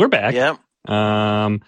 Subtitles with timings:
[0.00, 0.32] We're back.
[0.32, 0.56] Yep.
[0.90, 1.60] Um,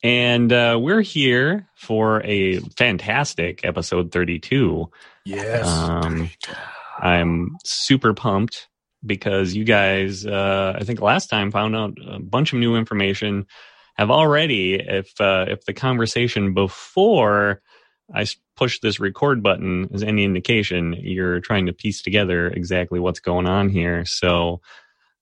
[0.00, 4.92] and uh, we're here for a fantastic episode 32.
[5.24, 5.66] Yes.
[5.66, 6.30] Um,
[7.00, 8.68] I'm super pumped
[9.04, 13.44] because you guys, uh, I think last time found out a bunch of new information.
[13.96, 17.60] Have already, if uh, if the conversation before
[18.14, 23.18] I push this record button is any indication, you're trying to piece together exactly what's
[23.18, 24.04] going on here.
[24.04, 24.60] So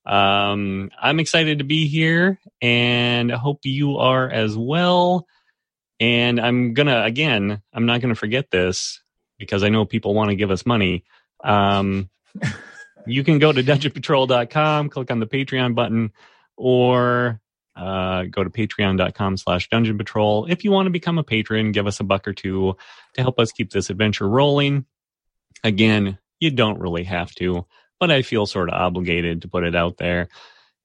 [0.05, 5.27] um, I'm excited to be here, and I hope you are as well.
[6.01, 9.01] And I'm gonna again, I'm not gonna forget this
[9.39, 11.05] because I know people want to give us money.
[11.45, 12.11] Um,
[13.07, 16.13] you can go to dungeonpatrol.com, click on the Patreon button,
[16.57, 17.41] or
[17.77, 20.47] uh, go to patreon.com slash dungeon patrol.
[20.47, 22.77] If you want to become a patron, give us a buck or two
[23.15, 24.85] to help us keep this adventure rolling.
[25.65, 27.67] Again, you don't really have to,
[28.03, 30.27] but I feel sort of obligated to put it out there.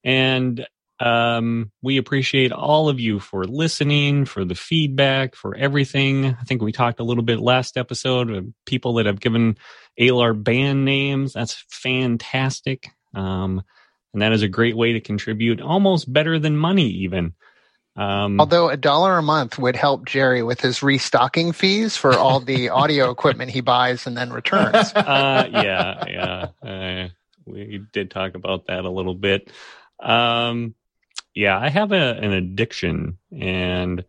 [0.04, 0.64] And
[1.00, 6.26] um, we appreciate all of you for listening, for the feedback, for everything.
[6.26, 9.58] I think we talked a little bit last episode of people that have given
[9.98, 11.32] ALAR band names.
[11.32, 12.88] That's fantastic.
[13.16, 13.62] Um,
[14.12, 17.34] and that is a great way to contribute, almost better than money, even.
[17.98, 22.38] Um, Although a dollar a month would help Jerry with his restocking fees for all
[22.38, 24.92] the audio equipment he buys and then returns.
[24.94, 26.68] uh, yeah, yeah.
[26.68, 27.08] Uh,
[27.44, 29.50] we did talk about that a little bit.
[29.98, 30.76] Um,
[31.34, 34.04] yeah, I have a, an addiction, and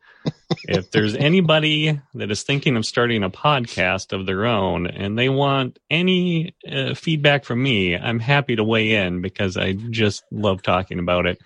[0.68, 5.30] if there's anybody that is thinking of starting a podcast of their own and they
[5.30, 10.62] want any uh, feedback from me, I'm happy to weigh in because I just love
[10.62, 11.40] talking about it.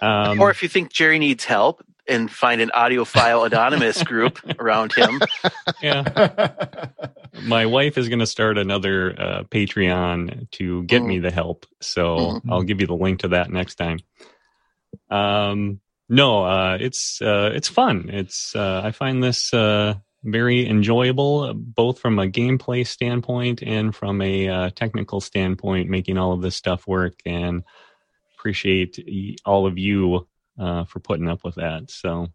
[0.00, 4.92] Um, or if you think Jerry needs help and find an audiophile anonymous group around
[4.94, 5.20] him,
[5.82, 6.88] yeah.
[7.42, 11.66] my wife is going to start another uh, Patreon to get me the help.
[11.80, 12.40] So Mhm.
[12.50, 13.98] I'll give you the link to that next time.
[15.10, 18.08] Um, no, uh, it's uh, it's fun.
[18.12, 24.22] It's uh, I find this uh, very enjoyable, both from a gameplay standpoint and from
[24.22, 27.14] a uh, technical standpoint, making all of this stuff work.
[27.26, 27.64] And
[28.38, 30.26] appreciate all of you
[30.58, 31.90] uh, for putting up with that.
[31.90, 32.28] So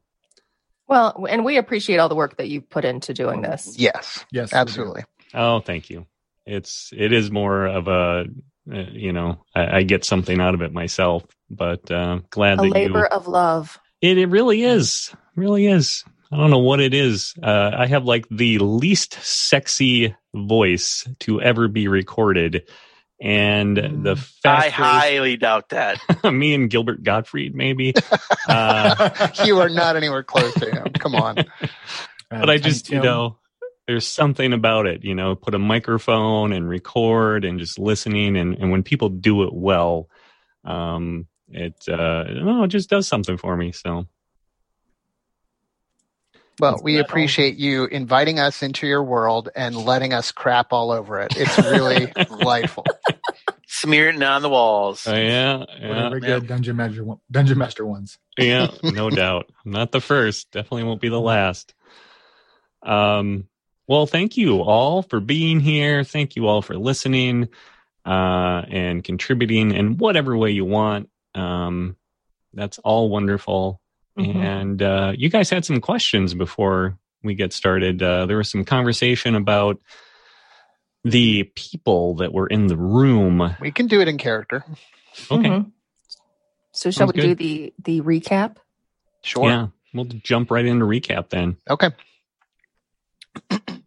[0.88, 3.76] Well, and we appreciate all the work that you put into doing this.
[3.78, 5.04] yes, Yes, absolutely.
[5.34, 6.06] Oh, thank you.
[6.46, 8.26] It's it is more of a
[8.72, 12.64] uh, you know I, I get something out of it myself, but uh, glad A
[12.64, 13.06] that labor you.
[13.18, 13.80] of love.
[14.02, 16.04] It it really is, really is.
[16.32, 17.34] I don't know what it is.
[17.42, 22.64] Uh, I have like the least sexy voice to ever be recorded,
[23.22, 26.00] and the fact I highly doubt that.
[26.24, 27.94] me and Gilbert Gottfried, maybe.
[28.48, 30.92] uh, you are not anywhere close to him.
[30.94, 31.38] Come on.
[31.40, 31.44] Uh,
[32.32, 33.38] but I just, you know,
[33.88, 38.38] there's something about it, you know, put a microphone and record and just listening.
[38.38, 40.10] And, and when people do it well,
[40.64, 43.72] um, it, uh, no, it just does something for me.
[43.72, 44.08] So
[46.60, 51.20] Well, we appreciate you inviting us into your world and letting us crap all over
[51.20, 51.34] it.
[51.38, 52.86] It's really delightful.
[53.74, 55.08] Smearing it on the walls.
[55.08, 56.40] uh, yeah, yeah, Whatever yeah.
[56.40, 58.18] good dungeon master one- dungeon master ones.
[58.38, 59.50] yeah, no doubt.
[59.64, 61.74] Not the first, definitely won't be the last.
[62.84, 63.48] Um,
[63.88, 66.04] well, thank you all for being here.
[66.04, 67.48] Thank you all for listening,
[68.06, 71.10] uh, and contributing in whatever way you want.
[71.34, 71.96] Um,
[72.54, 73.80] that's all wonderful.
[74.20, 74.36] Mhm.
[74.36, 78.04] And uh, you guys had some questions before we get started.
[78.04, 79.80] Uh, there was some conversation about
[81.04, 83.56] the people that were in the room.
[83.60, 84.64] We can do it in character.
[85.30, 85.72] Okay, Mhm.
[86.74, 88.56] So shall Sounds we do the the recap?
[89.24, 89.50] Sure.
[89.50, 91.58] yeah, we'll jump right into recap then.
[91.70, 91.90] Okay.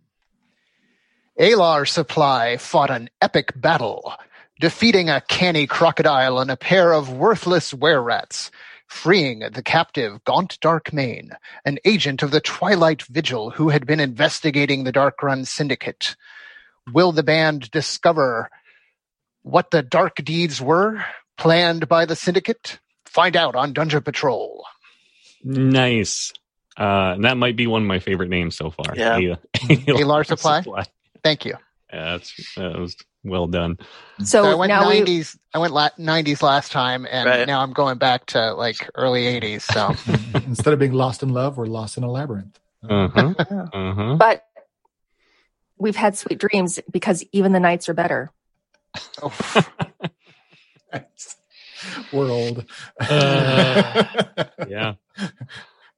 [1.41, 4.13] Alar Supply fought an epic battle,
[4.61, 8.51] defeating a canny crocodile and a pair of worthless were-rats,
[8.87, 11.31] freeing the captive Gaunt Darkmane,
[11.65, 16.15] an agent of the Twilight Vigil who had been investigating the Dark Run Syndicate.
[16.93, 18.51] Will the band discover
[19.43, 21.05] what the dark deeds were
[21.39, 22.79] planned by the Syndicate?
[23.07, 24.65] Find out on Dungeon Patrol.
[25.43, 26.33] Nice.
[26.77, 28.95] Uh, that might be one of my favorite names so far.
[28.97, 29.37] Yeah.
[29.71, 30.63] A- large Supply?
[31.23, 31.55] Thank you.
[31.93, 33.79] Yeah, that's, that was well done.
[34.19, 35.39] So, So I went now we 90s.
[35.55, 37.47] I went la- 90s last time, and Right.
[37.47, 39.63] now I'm going back to like early 80s.
[39.63, 39.95] So
[40.47, 42.59] Instead of being lost in love, we're lost in a labyrinth.
[42.89, 43.35] Uh huh.
[43.73, 44.17] Uh huh.
[44.17, 44.45] but
[45.79, 48.31] we've had sweet dreams because even the nights are better.
[49.23, 49.67] oh,
[52.13, 52.65] we're old.
[53.01, 54.05] Uh,
[54.69, 54.95] yeah.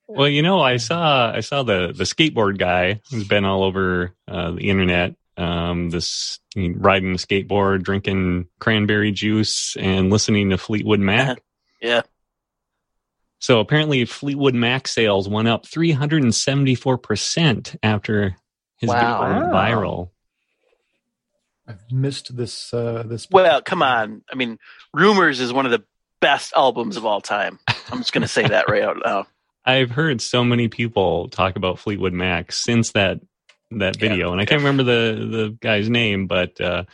[0.08, 4.14] Well, you know, I saw I saw the the skateboard guy who's been all over
[4.28, 11.00] uh, the internet Um, this riding the skateboard, drinking cranberry juice, and listening to Fleetwood
[11.00, 11.38] Mac.
[11.82, 12.02] Yeah.
[13.38, 18.34] So apparently, Fleetwood Mac sales went up 374% after
[18.78, 19.26] his Wow.
[19.26, 20.10] video went viral.
[21.68, 22.72] I've missed this.
[22.72, 23.28] Uh, this.
[23.30, 24.22] Well, come on.
[24.30, 24.58] I mean,
[24.94, 25.82] Rumors is one of the
[26.20, 27.58] best albums of all time.
[27.90, 29.26] I'm just going to say that right out loud.
[29.64, 33.20] I've heard so many people talk about Fleetwood Mac since that
[33.72, 36.84] that video, and I can't remember the the guy's name, but uh,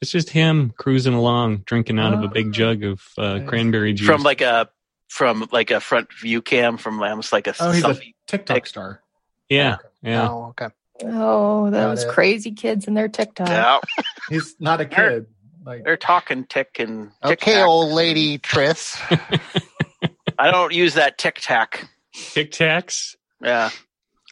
[0.00, 3.48] it's just him cruising along, drinking out of a big Ah, jug of uh, nice.
[3.48, 4.06] cranberry juice.
[4.06, 4.70] From like a
[5.10, 8.14] from like a front view cam from almost like a Oh, he's a selfie.
[8.26, 9.02] TikTok star.
[9.50, 10.30] yeah, yeah.
[10.30, 10.68] Oh, okay.
[11.02, 13.48] Oh, Got those crazy kids and their TikTok.
[13.48, 13.78] Yeah,
[14.28, 15.26] He's not a kid.
[15.64, 19.00] Like they're talking tick and tic Okay, old lady Tris.
[20.38, 21.88] I don't use that tic tac.
[22.12, 23.16] Tic Tacs.
[23.42, 23.70] Yeah,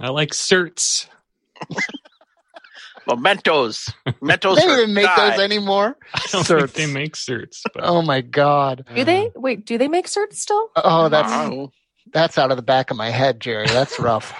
[0.00, 1.08] I like certs.
[3.06, 3.92] mementos.
[4.20, 4.56] Mementos.
[4.56, 5.30] they don't even make die.
[5.30, 5.96] those anymore.
[6.14, 6.72] I don't think Certs.
[6.74, 7.60] they make certs.
[7.74, 8.84] But Oh my god.
[8.94, 9.30] Do they?
[9.34, 10.70] Wait, do they make certs still?
[10.76, 11.72] Oh, that's Wow.
[12.12, 13.66] that's out of the back of my head, Jerry.
[13.66, 14.32] That's rough.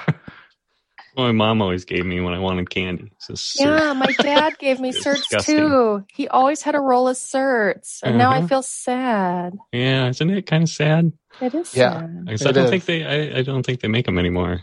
[1.17, 3.12] My mom always gave me when I wanted candy.
[3.19, 3.35] So.
[3.59, 6.05] Yeah, my dad gave me certs too.
[6.12, 8.49] He always had a roll of certs, and now I Mhm.
[8.49, 9.56] feel sad.
[9.73, 11.12] yeah, isn't it kind of sad?
[11.41, 11.93] It is Yeah.
[12.00, 12.25] sad.
[12.29, 12.70] I, I don't is.
[12.70, 13.05] think they.
[13.05, 14.62] I, I don't think they make them anymore.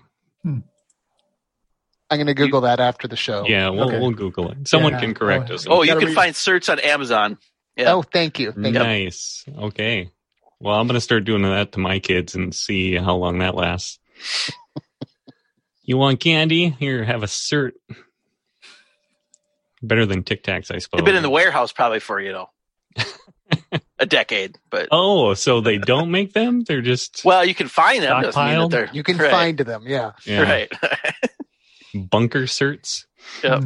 [2.12, 3.46] I'm going to Google that after the show.
[3.48, 4.00] Yeah, we'll Okay.
[4.00, 4.68] we'll Google it.
[4.68, 5.00] Someone Yeah.
[5.02, 5.68] can correct Oh, us.
[5.70, 7.38] Oh, you can read- find certs on Amazon.
[7.76, 7.94] Yeah.
[7.94, 8.52] Oh, thank you.
[8.52, 8.80] Thank you.
[8.80, 9.46] Nice.
[9.56, 10.10] Okay.
[10.60, 13.54] Well, I'm going to start doing that to my kids and see how long that
[13.56, 14.00] lasts.
[15.90, 16.70] you want candy?
[16.70, 17.72] Here, have a cert.
[19.82, 21.00] Better than Tic Tacs, I suppose.
[21.00, 22.50] They've been in the warehouse probably for you know
[23.98, 26.62] a decade, but Oh, so they don't make them?
[26.62, 28.22] They're just well, you can find them.
[28.22, 29.86] Doesn't mean that they're You can right, find them.
[29.88, 30.12] Yeah.
[30.26, 30.72] yeah, right.
[31.96, 33.06] bunker certs.
[33.44, 33.64] Yep.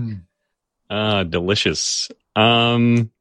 [0.89, 2.09] Ah, delicious.
[2.37, 3.11] Um,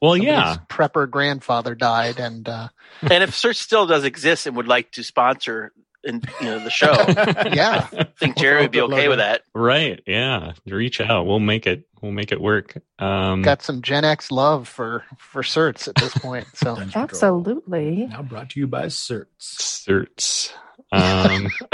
[0.00, 0.58] well, yeah.
[0.68, 2.68] Prepper grandfather died, and uh,
[3.02, 5.72] and if Certs still does exist and would like to sponsor,
[6.04, 6.92] in, you know, the show,
[7.52, 9.42] yeah, I think Jerry would be okay with that.
[9.54, 10.00] Right.
[10.06, 10.52] Yeah.
[10.66, 11.26] Reach out.
[11.26, 11.86] We'll make it.
[12.00, 12.76] We'll make it work.
[12.98, 16.46] Um, got some Gen X love for for certs at this point.
[16.54, 18.06] So Absolutely.
[18.06, 19.26] Now brought to you by Certs.
[19.38, 20.52] certs.
[20.92, 21.48] Um,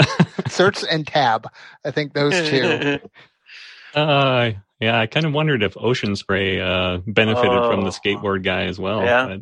[0.49, 1.47] certs and tab,
[1.85, 2.99] I think those two.
[3.95, 7.91] uh, yeah, I kind of wondered if Ocean Spray uh, benefited from the Oh.
[7.91, 9.03] skateboard guy as well.
[9.03, 9.27] Yeah.
[9.27, 9.39] But,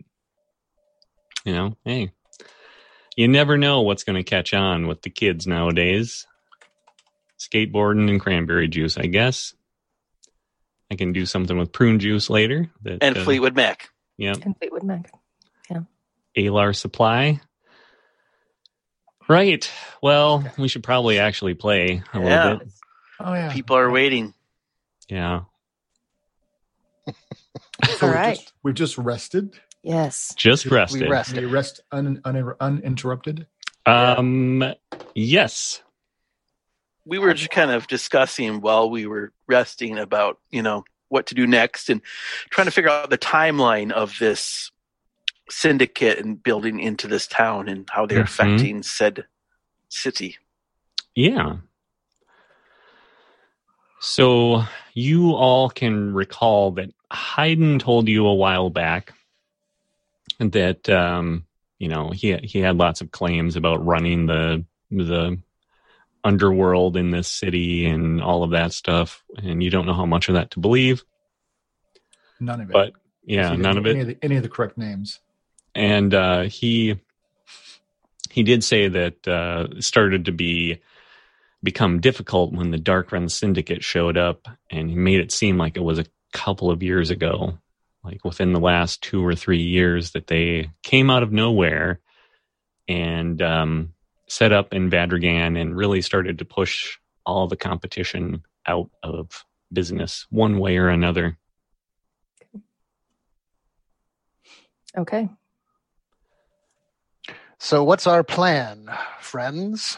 [1.46, 2.12] you know, hey,
[3.16, 6.26] you never know what's going to catch on with the kids nowadays.
[7.40, 9.54] Skateboarding and cranberry juice, I guess.
[10.92, 12.70] I can do something with prune juice later.
[12.84, 13.90] That, and uh, Fleetwood Mac.
[14.18, 14.34] Yeah.
[14.42, 15.12] And Fleetwood Mac.
[15.70, 15.82] Yeah.
[16.38, 17.42] Alar Supply.
[19.28, 19.70] Right.
[20.02, 22.44] Well, we should probably actually play a Yeah.
[22.44, 22.68] little bit.
[23.20, 23.52] Oh yeah.
[23.52, 24.34] People are waiting.
[25.10, 25.42] Yeah.
[28.00, 28.36] So All we've.
[28.36, 29.54] Just, we've just rested.
[29.86, 30.34] Yes.
[30.36, 31.10] Just we rested.
[31.10, 31.38] rested.
[31.44, 33.46] We rest un, un, uninterrupted.
[33.86, 34.64] Um
[35.14, 35.84] yes.
[37.06, 41.36] We were just kind of discussing while we were resting about, you know, what to
[41.36, 42.02] do next and
[42.50, 44.72] trying to figure out the timeline of this
[45.52, 48.24] syndicate and building into this town and how they're Mhm.
[48.24, 49.26] affecting said
[49.88, 50.38] city.
[51.14, 51.58] Yeah.
[54.00, 54.64] So
[54.96, 59.14] you all can recall that Haydn told you a while back
[60.40, 61.46] that um,
[61.80, 65.40] you know he he had lots of claims about running the the
[66.24, 70.28] underworld in this city and all of that stuff, and you don't know how much
[70.28, 71.04] of that to believe.
[72.40, 72.74] None of it.
[72.74, 73.92] But yeah, none of it.
[73.92, 75.20] Any of the, any of the correct names.
[75.74, 77.00] and uh, he
[78.30, 80.82] he did say that uh, it started to be
[81.64, 85.78] become difficult when the Dark Run Syndicate showed up, and he made it seem like
[85.78, 87.58] it was a couple of years ago,
[88.06, 92.00] like within the last two or three years, that they came out of nowhere
[92.88, 93.94] and um,
[94.28, 99.44] set up in Vadrigan and really started to push all the competition out of
[99.74, 101.38] business one way or another.
[104.98, 105.30] Okay.
[107.58, 109.98] So what's our plan, friends?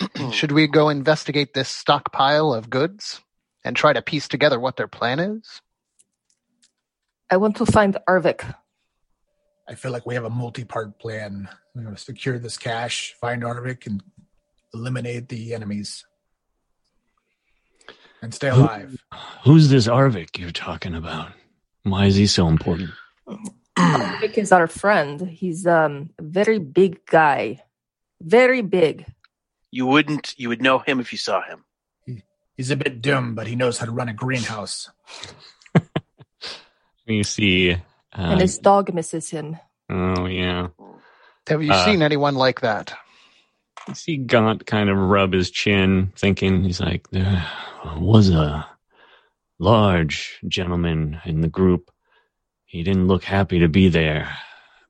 [0.32, 3.20] Should we go investigate this stockpile of goods
[3.64, 5.62] and try to piece together what their plan is?
[7.30, 8.54] I want to find Arvik.
[9.68, 11.48] I feel like we have a multi-part plan.
[11.74, 14.02] We're going to secure this cache, find Arvik, and
[14.74, 16.04] eliminate the enemies,
[18.20, 19.02] and stay alive.
[19.44, 21.32] Who's this Arvik you're talking about?
[21.82, 22.90] Why is he so important?
[23.78, 25.28] Arvik is our friend.
[25.28, 27.62] He's um a very big guy.
[28.20, 29.06] Very big.
[29.70, 31.64] You wouldn't you would know him if you saw him.
[32.56, 34.90] He's a bit dumb, but he knows how to run a greenhouse.
[37.06, 37.82] You see, and
[38.34, 39.56] um, his dog misses him.
[39.90, 40.68] oh yeah,
[41.48, 42.94] Have you Uh, seen anyone like that?
[43.88, 47.44] you see Gaunt kind of rub his chin, thinking he's like, there
[47.98, 48.66] was a
[49.58, 51.90] large gentleman in the group.
[52.64, 54.34] He didn't look happy to be there.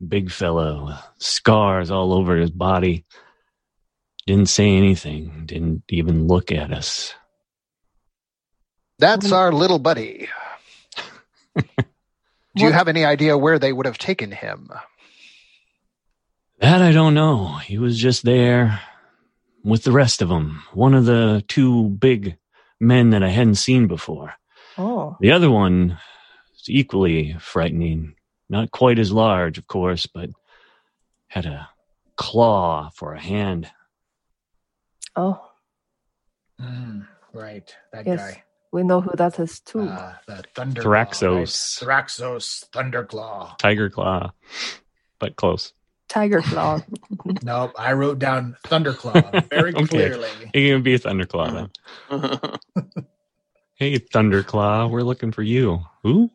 [0.07, 3.05] Big fellow, scars all over his body.
[4.27, 5.43] Didn't say anything.
[5.47, 7.15] Didn't even look at us.
[9.01, 10.29] That's our little buddy.
[12.57, 14.71] Do you have any idea where they would have taken him?
[16.61, 17.57] That I don't know.
[17.57, 18.81] He was just there
[19.65, 20.63] with the rest of them.
[20.73, 22.37] One of the two big
[22.81, 24.35] men that I hadn't seen before.
[24.79, 25.99] Oh, The other one
[26.55, 28.15] is equally frightening.
[28.49, 30.31] Not quite as large, of course, but
[31.29, 31.69] had a
[32.17, 33.69] claw for a hand.
[35.17, 35.51] oh,
[36.61, 38.21] Mm, right, that Yes.
[38.21, 38.44] guy.
[38.75, 39.83] We know who that is too.
[39.89, 41.81] Uh, the Thunder Thraxos.
[41.87, 42.07] Right?
[42.07, 43.57] Thraxos, Thunderclaw.
[43.59, 44.33] Tiger claw,
[45.21, 45.73] but close.
[46.09, 46.81] Tiger Claw.
[47.43, 49.87] nope, I wrote down Thunderclaw very Okay.
[49.87, 50.29] clearly.
[50.53, 51.71] He can be a Thunderclaw
[52.11, 52.51] then.
[53.77, 55.81] Hey, Thunderclaw, we're looking for you.
[56.05, 56.31] Who?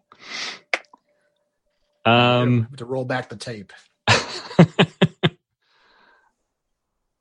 [2.03, 3.71] Um, to roll back the tape.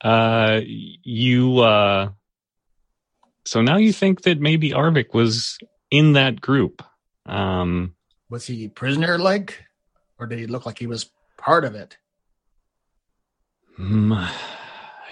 [0.00, 2.08] uh, you, uh,
[3.48, 5.58] so now you think that maybe Arvik was
[5.90, 6.82] in that group.
[7.26, 7.94] Um,
[8.30, 9.64] Was he prisoner like,
[10.18, 11.96] or did he look like he was part of it?
[13.78, 14.28] mm,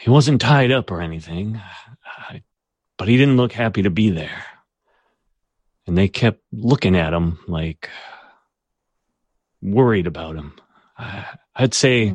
[0.00, 1.60] he wasn't tied up or anything,
[2.98, 4.44] but he didn't look happy to be there.
[5.86, 7.88] And they kept looking at him like
[9.62, 10.52] worried about him.
[10.98, 12.14] I, I'd say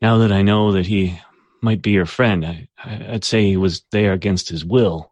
[0.00, 1.18] now that I know that he
[1.62, 5.11] might be your friend, I, I- I'd say he was there against his will.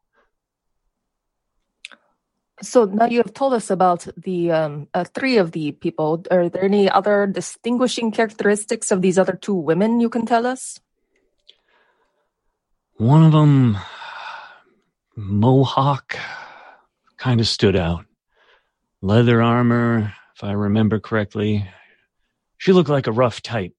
[2.62, 6.23] So now you have told us about the um, uh, three of the people.
[6.31, 10.79] Are there any other distinguishing characteristics of these other two women you can tell us?
[12.97, 13.79] One of them,
[15.17, 16.19] Mohawk,
[17.17, 18.05] kind of stood out.
[19.00, 21.67] Leather armor, if I remember correctly.
[22.59, 23.73] She looked like a rough type,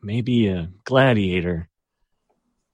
[0.00, 1.68] maybe a gladiator.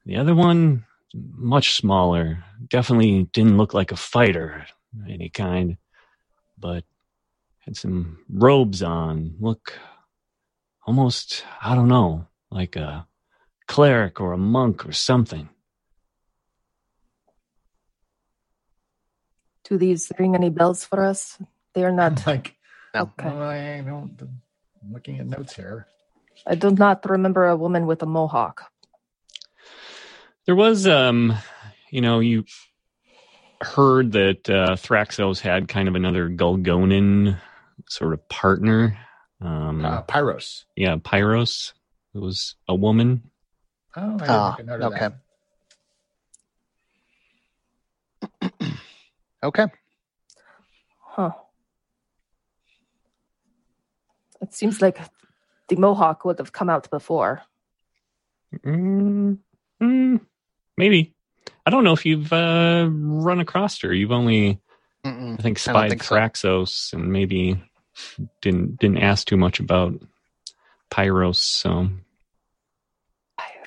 [0.04, 4.66] The other one, much smaller, definitely didn't look like a fighter
[5.08, 5.76] any kind,
[6.58, 6.84] but
[7.60, 9.36] had some robes on.
[9.40, 9.78] Look
[10.86, 13.06] almost, I don't know, like a
[13.66, 15.48] cleric or a monk or something.
[19.64, 21.38] Do these ring any bells for us?
[21.72, 22.26] They are not.
[22.26, 22.54] like,
[22.94, 23.10] No.
[23.18, 23.28] Okay.
[23.28, 24.20] I don't.
[24.20, 25.86] I'm looking at notes here.
[26.46, 28.70] I do not remember a woman with a mohawk.
[30.46, 31.32] There was, um,
[31.90, 32.44] you know, you
[33.64, 37.38] heard that uh, Thraxos had kind of another Gulgonin
[37.88, 38.96] sort of partner.
[39.40, 40.64] Um, Uh, Pyros.
[40.76, 41.72] yeah, Pyros.
[42.14, 43.30] It was a woman.
[43.96, 45.08] Oh, I didn't Ah, make a note of okay.
[48.40, 48.70] that.
[49.42, 49.66] Okay.
[51.02, 51.32] Huh.
[54.40, 54.98] It seems like
[55.68, 57.42] the mohawk would have come out before.
[58.64, 59.38] Mm,
[59.82, 60.20] mm,
[60.78, 61.13] maybe.
[61.66, 63.92] I don't know if you've uh, run across her.
[63.92, 64.60] You've only,
[65.04, 65.38] Mm-mm.
[65.38, 66.64] I think, I don't spied think so.
[66.92, 67.62] And maybe
[68.42, 69.94] didn't didn't ask too much about
[70.90, 71.36] Pyros.
[71.36, 71.88] So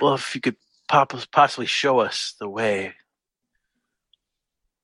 [0.01, 2.93] well, if you could pop- possibly show us the way.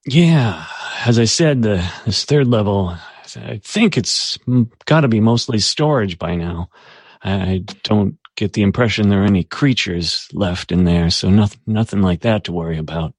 [0.05, 0.65] Yeah,
[1.05, 2.95] as I said, the this third level,
[3.35, 4.37] I think it's
[4.85, 6.69] got to be mostly storage by now.
[7.23, 11.61] I, I don't get the impression there are any creatures left in there, so nothing,
[11.65, 13.13] nothing like that to worry about.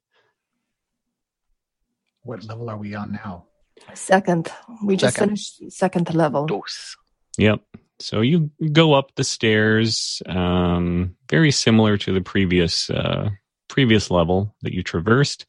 [2.22, 3.44] What level are we on now?
[3.92, 4.50] Second,
[4.82, 6.46] we just finished second level.
[6.46, 6.96] Dose.
[7.36, 7.60] Yep.
[8.00, 13.30] So you go up the stairs, um, very similar to the previous uh,
[13.68, 15.46] previous level that you traversed,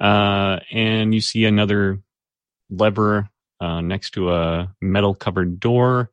[0.00, 2.00] uh, and you see another
[2.70, 3.28] lever
[3.60, 6.10] uh, next to a metal covered door,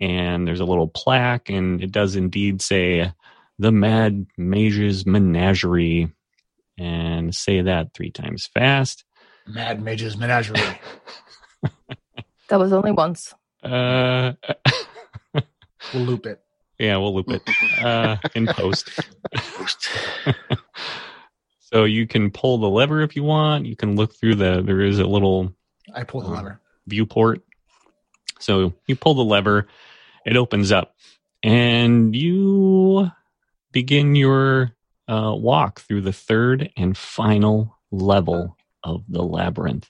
[0.00, 3.12] and there's a little plaque, and it does indeed say
[3.58, 6.12] the Mad Mage's Menagerie,
[6.78, 9.04] and say that three times fast.
[9.46, 10.60] Mad Mage's Menagerie.
[12.48, 13.34] That was only once.
[13.60, 14.34] Uh,
[15.34, 16.40] we'll loop it.
[16.78, 17.42] yeah, we'll loop it
[17.82, 18.88] uh, in post.
[19.34, 19.88] Post.
[21.60, 23.66] So you can pull the lever if you want.
[23.66, 24.62] You can look through the.
[24.64, 25.52] There is a little
[25.92, 26.60] I pull the Uh, lever.
[26.86, 27.42] viewport.
[28.38, 29.66] So you pull the lever,
[30.26, 30.94] it opens up,
[31.42, 33.10] and you
[33.72, 34.72] begin your
[35.08, 39.88] uh, walk through the third and final level of the labyrinth.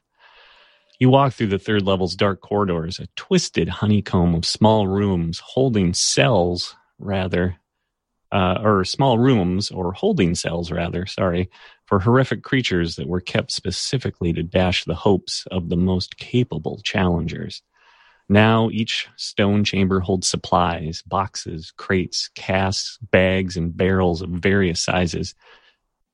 [0.98, 5.94] You walk through the third level's dark corridors, a twisted honeycomb of small rooms holding
[5.94, 7.56] cells, rather,
[8.32, 11.50] uh, or small rooms or holding cells, rather, sorry,
[11.86, 16.80] for horrific creatures that were kept specifically to dash the hopes of the most capable
[16.82, 17.62] challengers.
[18.28, 25.34] Now each stone chamber holds supplies, boxes, crates, casks, bags, and barrels of various sizes,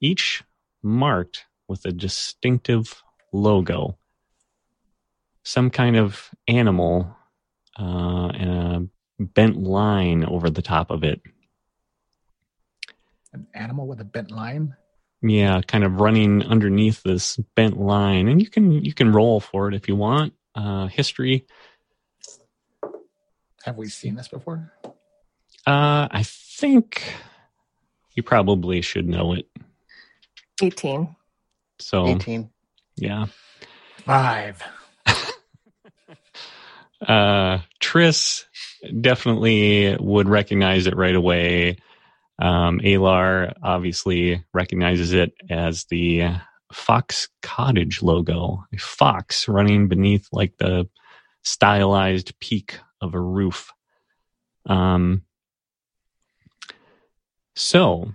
[0.01, 0.43] each
[0.83, 3.03] marked with a distinctive
[3.33, 3.97] logo.
[5.45, 7.17] Some kind of animal
[7.79, 11.23] uh, and a bent line over the top of it.
[13.33, 14.77] An animal with a bent line?
[15.23, 18.29] Yeah, kind of running underneath this bent line.
[18.29, 20.35] And you can you can roll for it if you want.
[20.55, 21.47] Uh, history
[23.65, 24.73] have we seen this before?
[25.67, 27.03] Uh, I think
[28.15, 29.47] you probably should know it.
[30.63, 31.15] 18.
[31.79, 32.51] So 18.
[32.97, 33.27] Yeah.
[34.05, 34.63] Five.
[37.07, 38.45] uh, Triss
[39.01, 41.77] definitely would recognize it right away.
[42.39, 46.33] Um, Alar obviously recognizes it as the
[46.73, 50.89] Fox Cottage logo, a fox running beneath like the
[51.45, 53.73] stylized peak of a roof.
[54.65, 55.23] Um,
[57.55, 58.13] so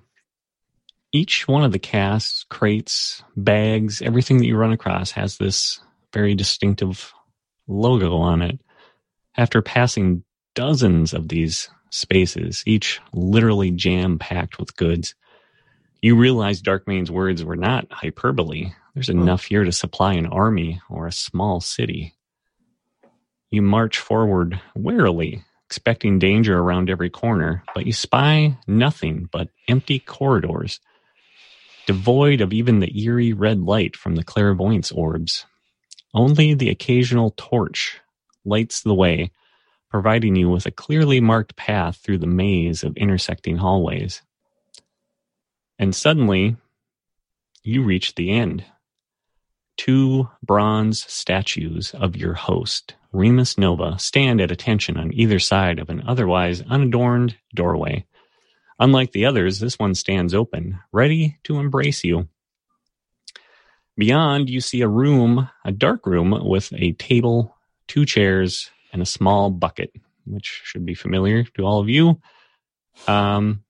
[1.12, 5.80] each one of the casts, crates, bags, everything that you run across has this
[6.14, 7.14] very distinctive
[7.68, 8.60] logo on it.
[9.36, 10.24] After passing
[10.56, 15.14] dozens of these spaces, each literally jam packed with goods,
[16.02, 18.72] you realize Darkmane's words were not hyperbole.
[18.94, 22.17] There's enough here to supply an army or a small city.
[23.50, 30.00] You march forward warily, expecting danger around every corner, but you spy nothing but empty
[30.00, 30.82] corridors,
[31.86, 35.46] devoid of even the eerie red light from the clairvoyance orbs.
[36.14, 38.02] Only the occasional torch
[38.44, 39.32] lights the way,
[39.90, 44.22] providing you with a clearly marked path through the maze of intersecting hallways.
[45.80, 46.58] And suddenly,
[47.64, 48.66] you reach the end.
[49.78, 55.90] Two bronze statues of your host Remus Nova stand at attention on either side of
[55.90, 58.06] an otherwise unadorned doorway.
[58.80, 62.28] Unlike the others, this one stands open, ready to embrace you.
[63.98, 67.56] Beyond, you see a room, a dark room with a table,
[67.88, 69.92] two chairs, and a small bucket,
[70.26, 72.22] which should be familiar to all of you.
[73.08, 73.64] Um,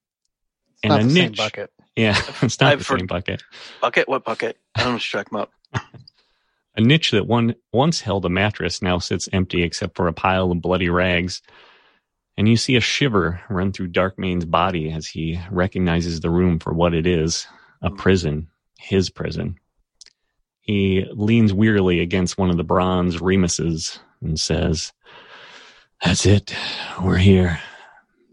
[0.82, 1.38] and a niche.
[1.38, 1.72] bucket.
[1.96, 3.42] Yeah, it's not I've the same bucket.
[3.80, 4.08] Bucket?
[4.08, 4.58] What bucket?
[4.74, 4.98] I don't know.
[4.98, 5.50] Strike them up.
[5.74, 10.52] A niche that one once held a mattress now sits empty except for a pile
[10.52, 11.42] of bloody rags.
[12.36, 16.72] And you see a shiver run through Darkmane's body as he recognizes the room for
[16.72, 17.48] what it is
[17.82, 17.96] a hmm.
[17.96, 19.56] prison, his prison.
[20.60, 24.92] He leans wearily against one of the bronze Remuses and says,
[26.04, 26.54] That's it.
[27.02, 27.58] We're here.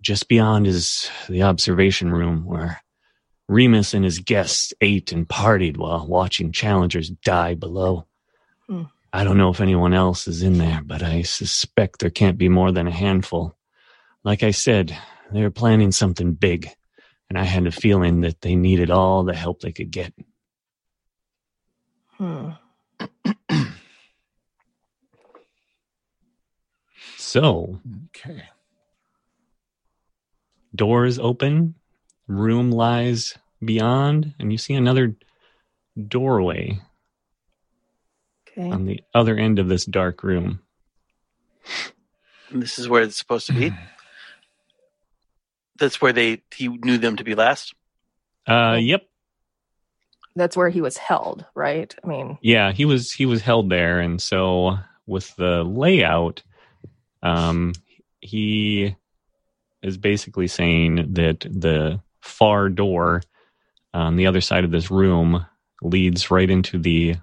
[0.01, 2.79] Just beyond is the observation room where
[3.47, 8.07] Remus and his guests ate and partied while watching challengers die below.
[8.67, 8.83] Hmm.
[9.13, 12.49] I don't know if anyone else is in there, but I suspect there can't be
[12.49, 13.55] more than a handful.
[14.23, 14.97] Like I said,
[15.31, 16.69] they were planning something big,
[17.29, 20.13] and I had a feeling that they needed all the help they could get.
[22.17, 22.51] Hmm.
[27.17, 28.43] So, Okay.
[30.73, 31.75] doors open,
[32.27, 35.15] room lies beyond, and you see another
[36.07, 36.79] doorway
[38.49, 38.71] Okay.
[38.71, 40.61] on the other end of this dark room.
[42.49, 43.73] And this is where it's supposed to be.
[45.77, 47.73] That's where they he knew them to be last.
[48.47, 49.03] Uh, yep,
[50.35, 51.93] That's where he was held, right?
[52.03, 56.43] I mean, yeah, he was he was held there, and so with the layout,
[57.23, 57.73] um,
[58.21, 58.95] he
[59.81, 63.21] is basically saying that the far door
[63.93, 65.45] on the other side of this room
[65.81, 67.15] leads right into the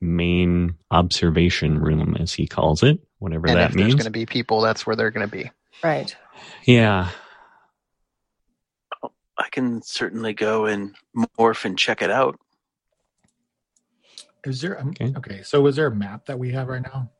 [0.00, 4.26] main observation room, as he calls it, whatever And that if there's going to be
[4.26, 5.50] people, that's where they're going to be.
[5.84, 6.14] right.
[6.66, 7.10] Yeah,
[9.38, 10.94] I can certainly go and
[11.38, 12.38] morph and check it out.
[14.44, 15.14] Is there um, Okay.
[15.16, 15.42] okay.
[15.42, 17.10] So is there a map that we have right now?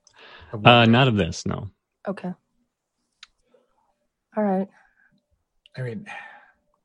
[0.52, 1.70] Of uh, not of this, no.
[2.08, 2.32] Okay.
[4.36, 4.68] All right.
[5.76, 6.06] I mean,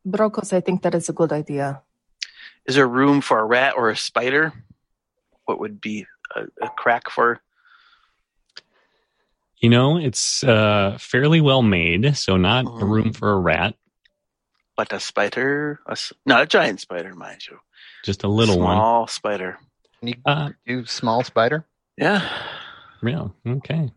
[0.05, 1.81] Brokos, I think that is a good idea.
[2.65, 4.53] Is there room for a rat or a spider?
[5.45, 7.39] What would be a, a crack for?
[9.59, 12.89] You know, it's uh, fairly well made, so not a Mhm.
[12.89, 13.75] room for a rat,
[14.77, 17.59] But a spider, a s not a giant spider, mind you.
[18.03, 18.75] just a little one.
[18.77, 19.57] Small spider.
[20.25, 21.65] Uh, Do small spider.
[21.97, 22.21] Yeah.
[23.01, 23.33] real.
[23.47, 23.91] Okay.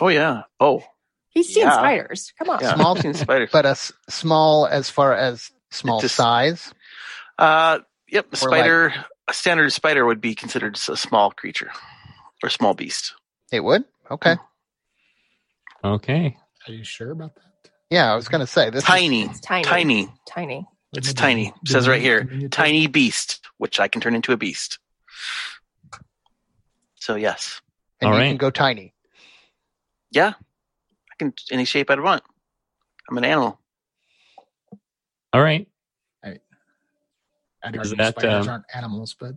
[0.00, 0.42] Oh yeah.
[0.60, 0.84] Oh
[1.30, 1.72] He's seen Yeah.
[1.74, 2.32] spiders.
[2.38, 2.60] Come on.
[2.60, 2.74] yeah.
[2.74, 3.50] Small- Seen spiders.
[3.52, 6.72] But a s- small as far as small Just- size.
[7.38, 8.26] Uh, yep.
[8.26, 8.94] A Or spider,
[9.28, 11.70] a standard spider would be considered a small creature
[12.42, 13.14] or small beast.
[13.52, 13.84] It would.
[14.10, 14.36] Okay.
[15.84, 16.36] Okay.
[16.68, 17.70] Are you sure about that?
[17.90, 18.84] Yeah, I was going to say this.
[18.84, 19.64] Tiny, It's tiny.
[19.64, 20.08] tiny.
[20.28, 20.66] Tiny.
[20.92, 21.48] It's tiny.
[21.62, 24.78] It says right here, tiny beast, which I can turn into a beast.
[26.96, 27.60] So yes,
[28.00, 28.28] and All you right.
[28.28, 28.92] can go tiny.
[30.10, 30.34] yeah,
[31.20, 32.22] I can any shape I want.
[33.08, 33.60] I'm an animal.
[35.34, 35.68] All right.
[36.24, 39.34] I'd Is argue that, spiders um, aren't animals, but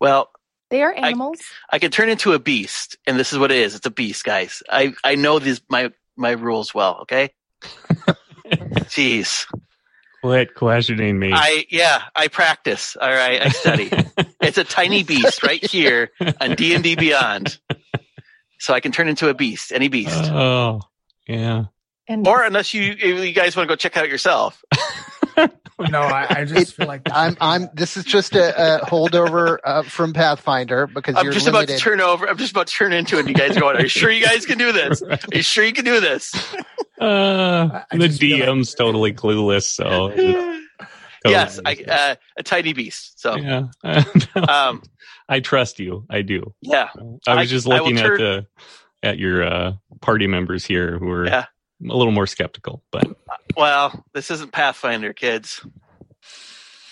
[0.00, 0.30] Well,
[0.70, 1.40] They are animals.
[1.68, 3.74] I can turn into a beast, and this is what it is.
[3.74, 4.62] It's a beast, guys.
[4.70, 7.00] I I know these my my rules well.
[7.02, 7.34] Okay.
[8.88, 9.46] Jeez.
[10.22, 11.32] Quit questioning me.
[11.34, 12.96] I yeah, I practice.
[12.98, 13.90] All right, I study.
[14.40, 17.58] it's a tiny beast right here on D and D Beyond.
[18.58, 20.30] So I can turn into a beast, any beast.
[20.30, 20.80] oh,
[21.30, 21.64] yeah.
[22.08, 24.62] and or unless you you guys want to go check out yourself.
[25.88, 27.30] no, I, I just feel like this I'm.
[27.32, 27.68] is- I'm.
[27.74, 31.70] This is just a, a holdover uh, from Pathfinder because I'm you're just limited.
[31.70, 32.28] about to turn over.
[32.28, 33.20] I'm just about to turn into it.
[33.20, 33.76] And you guys going?
[33.76, 35.02] Are you sure you guys can do this?
[35.10, 36.34] Are you sure you can do this?
[37.00, 40.12] Uh, the just feel like- DM's totally clueless, so
[41.24, 43.18] yes, I, uh, a tiny beast.
[43.20, 43.68] So yeah.
[44.48, 44.82] um,
[45.28, 46.04] I trust you.
[46.10, 46.52] I do.
[46.60, 48.46] yeah, I was I- just I will looking at turn- the
[49.02, 51.44] at your uh, party members here who are Yeah.
[51.82, 53.06] a little more skeptical, but
[53.56, 55.64] well, this isn't Pathfinder, kids.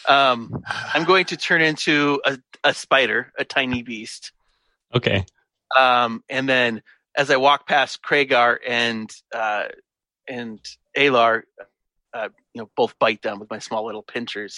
[0.08, 0.62] Um,
[0.94, 4.32] I'm going to turn into a, a spider, a tiny beast.
[4.94, 5.24] okay.
[5.78, 6.82] Um, and then
[7.14, 9.64] as I walk past Kragar and uh,
[10.26, 10.58] and
[10.96, 11.42] Alar,
[12.14, 14.56] uh, you know, both bite them with my small little pinchers.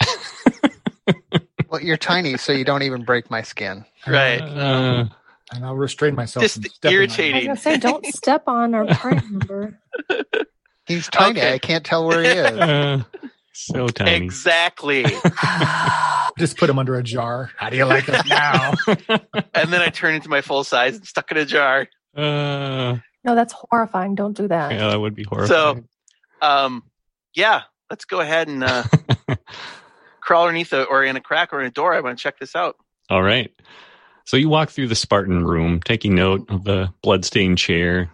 [1.69, 3.85] well, you're tiny, so you don't even break my skin.
[4.07, 4.41] right.
[4.41, 5.07] Uh,
[5.53, 6.43] and I'll restrain myself.
[6.43, 7.51] Just from stepping on I irritating.
[7.51, 9.79] was say, don't step on our party member.
[10.87, 11.39] He's tiny.
[11.41, 11.55] Okay.
[11.55, 12.47] I can't tell where he is.
[12.59, 13.03] uh,
[13.53, 14.25] so tiny.
[14.25, 15.05] Exactly.
[16.39, 17.51] Just put him under a jar.
[17.57, 18.73] How do you like us now?
[19.55, 21.87] and then I turn into my full size and stuck in a jar.
[22.17, 24.15] Uh, No, that's horrifying.
[24.15, 24.73] Don't do that.
[24.73, 25.89] yeah, that would be horrifying.
[26.43, 26.83] So, um,
[27.35, 28.85] yeah, let's go ahead and uh,
[30.21, 31.93] crawl underneath a, or in a crack or in a door.
[31.93, 32.77] I want to check this out.
[33.11, 33.53] All right.
[34.31, 38.13] So you walk through the Spartan room, taking note of the bloodstained chair,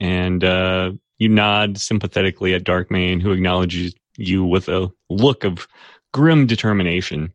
[0.00, 5.68] and uh, you nod sympathetically at Darkmane, who acknowledges you with a look of
[6.14, 7.34] grim determination.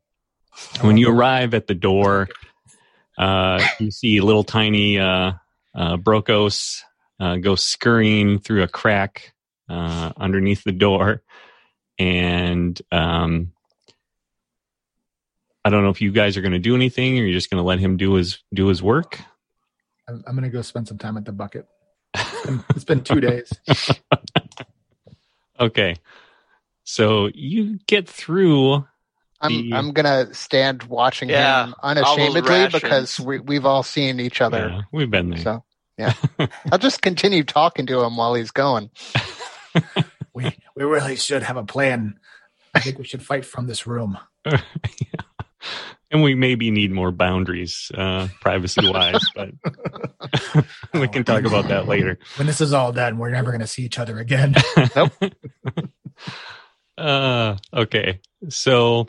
[0.81, 2.29] When you arrive at the door,
[3.15, 5.33] uh, you see little tiny uh,
[5.75, 6.81] uh, Brokos
[7.19, 9.35] uh, go scurrying through a crack
[9.69, 11.21] uh, underneath the door,
[11.99, 13.51] and um,
[15.65, 17.61] I don't know if you guys are going to do anything, or you're just going
[17.61, 19.19] to let him do his do his work.
[20.07, 21.67] I'm, I'm going to go spend some time at the bucket.
[22.13, 23.51] It's been, it's been two days.
[25.57, 25.95] Okay,
[26.83, 28.85] so you get through.
[29.39, 29.51] I'm.
[29.51, 34.67] The- I'm gonna stand watching Yeah, him unashamedly because we, we've all seen each other.
[34.69, 35.39] Yeah, we've been there.
[35.39, 35.63] So
[35.97, 36.13] yeah,
[36.71, 38.89] I'll just continue talking to him while he's going.
[40.33, 42.19] We we really should have a plan.
[42.73, 44.17] I think we should fight from this room.
[46.11, 49.49] And we maybe need more boundaries, uh, privacy wise, but
[50.93, 52.19] we can talk about that later.
[52.37, 54.55] When this is all done, we're never going to see each other again.
[56.97, 58.21] Uh, okay.
[58.49, 59.07] So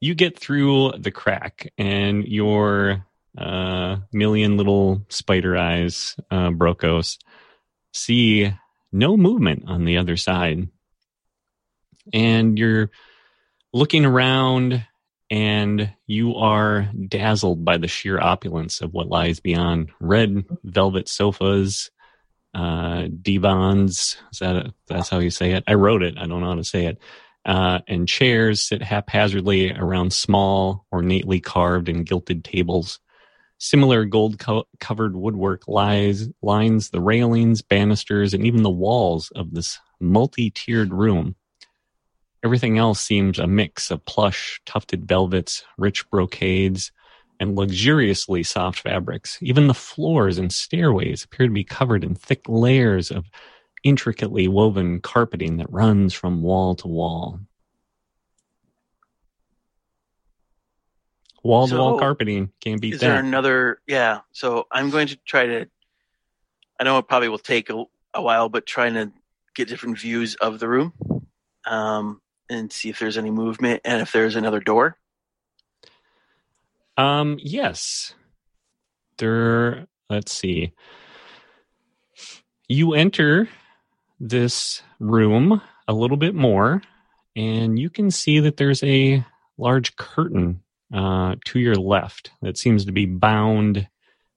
[0.00, 3.06] you get through the crack and your
[3.36, 7.18] uh, million little spider eyes, uh, Brokos,
[7.92, 8.52] see
[8.92, 10.68] no movement on the other side.
[12.12, 12.90] And you're
[13.72, 14.84] looking around
[15.30, 21.90] and you are dazzled by the sheer opulence of what lies beyond red velvet sofas,
[22.52, 24.16] uh, divans.
[24.32, 25.64] Is that a, that's how you say it?
[25.68, 26.18] I wrote it.
[26.18, 26.98] I don't know how to say it.
[27.44, 32.98] Uh, and chairs sit haphazardly around small, ornately carved and gilded tables.
[33.58, 39.54] Similar gold co- covered woodwork lies, lines the railings, banisters, and even the walls of
[39.54, 41.36] this multi tiered room.
[42.42, 46.90] Everything else seems a mix of plush, tufted velvets, rich brocades,
[47.38, 49.38] and luxuriously soft fabrics.
[49.42, 53.26] Even the floors and stairways appear to be covered in thick layers of
[53.82, 57.40] intricately woven carpeting that runs from wall to wall.
[61.42, 63.80] Wall to wall carpeting can't beat Is there another?
[63.86, 64.20] Yeah.
[64.32, 65.68] So I'm going to try to.
[66.78, 69.12] I know it probably will take a, a while, but trying to
[69.54, 70.92] get different views of the room,
[71.66, 74.98] um, and see if there's any movement and if there's another door.
[76.96, 78.14] Um, yes.
[79.16, 80.72] There, let's see.
[82.68, 83.48] You enter
[84.18, 86.82] this room a little bit more,
[87.34, 89.24] and you can see that there's a
[89.56, 93.88] large curtain uh, to your left that seems to be bound,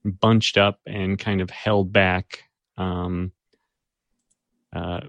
[0.06, 2.44] bunched up, and kind of held back.
[2.78, 3.32] Um,
[4.74, 5.02] uh,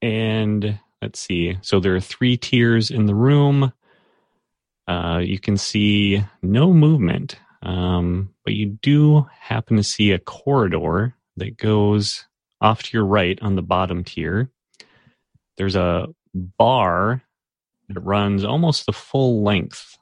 [0.00, 1.58] and let's see.
[1.62, 3.72] So there are three tiers in the room.
[4.86, 11.14] Uh, you can see no movement, um, but you do happen to see a corridor
[11.36, 12.26] that goes
[12.60, 14.50] off to your right on the bottom tier.
[15.56, 17.22] There's a bar
[17.88, 19.98] that runs almost the full length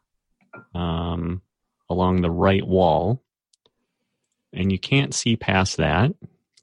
[0.75, 1.43] um,
[1.89, 3.23] along the right wall.
[4.53, 6.13] And you can't see past that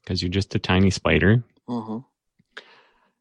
[0.02, 1.42] because you're just a tiny spider.
[1.68, 2.04] Mhm.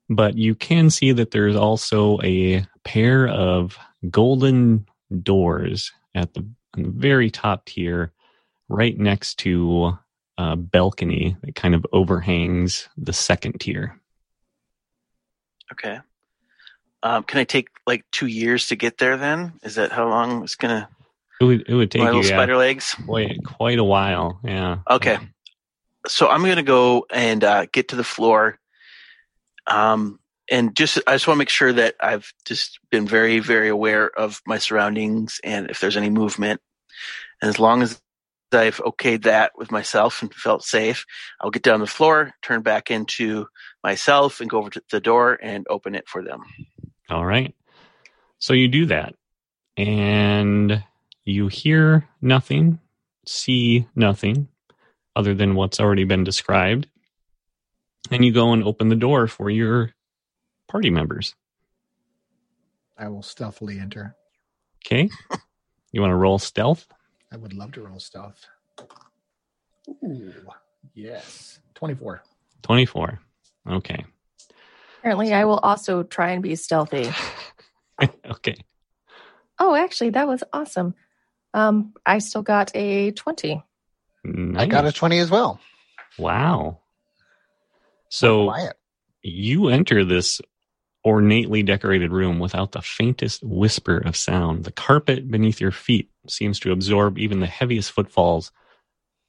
[0.10, 3.78] But you can see that there's also a pair of
[4.10, 4.86] golden
[5.22, 8.14] doors at the, on the very top tier,
[8.70, 9.98] right next to
[10.38, 14.00] a balcony that kind of overhangs the second tier.
[15.72, 16.00] Okay.
[17.04, 19.18] Um, can I take like two years to get there?
[19.18, 20.90] Then is that how long it's gonna?
[21.40, 22.96] It would, it would take My you little yeah, spider legs.
[23.06, 24.40] quite, quite a while.
[24.44, 24.80] Yeah.
[24.90, 25.18] Okay.
[26.08, 28.58] So I'm gonna go and uh, get to the floor.
[29.68, 33.68] Um, and just I just want to make sure that I've just been very very
[33.68, 36.62] aware of my surroundings and if there's any movement.
[37.42, 38.02] And as long as
[38.52, 41.06] I've okayed that with myself and felt safe,
[41.42, 43.48] I'll get down the floor, turn back into
[43.84, 46.44] myself, and go over to the door and open it for them.
[47.10, 47.54] All right.
[48.40, 49.16] So you do that,
[49.76, 50.84] and
[51.26, 52.80] you hear nothing,
[53.26, 54.48] see nothing
[55.16, 56.88] other than what's already been described.
[58.12, 59.92] And you go and open the door for your
[60.68, 61.36] party members.
[62.98, 64.16] I will stealthily enter.
[64.86, 65.10] Okay.
[65.92, 66.88] You want to roll stealth?
[67.32, 68.46] I would love to roll stealth.
[70.04, 70.34] Ooh,
[70.94, 71.60] yes.
[71.76, 72.22] 24.
[72.64, 73.20] 24.
[73.70, 74.06] Okay.
[75.00, 77.10] Apparently, I will also try and be stealthy.
[78.30, 78.56] okay.
[79.60, 80.96] Oh, actually, that was awesome.
[81.54, 83.64] Um, I still got a 20.
[84.56, 85.60] I got a 20 as well.
[86.18, 86.80] Wow.
[88.10, 88.54] So
[89.22, 90.42] you enter this
[91.04, 94.64] ornately decorated room without the faintest whisper of sound.
[94.66, 98.52] The carpet beneath your feet seems to absorb even the heaviest footfalls,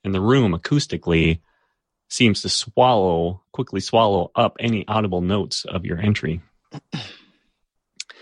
[0.02, 1.40] and the room acoustically
[2.08, 6.40] seems to swallow, quickly swallow up any audible notes of your entry.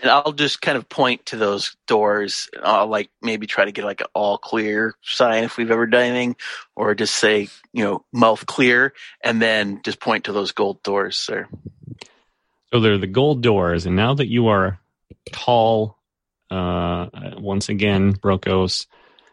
[0.01, 2.49] And I'll just kind of point to those doors.
[2.61, 6.03] I'll like maybe try to get like an all clear sign if we've ever done
[6.03, 6.35] anything,
[6.75, 11.25] or just say, you know, mouth clear, and then just point to those gold doors
[11.27, 11.49] there.
[12.71, 14.79] So they're the gold doors, and now that you are
[15.31, 15.97] tall,
[16.51, 17.07] uh,
[17.37, 18.85] once again, Brokos,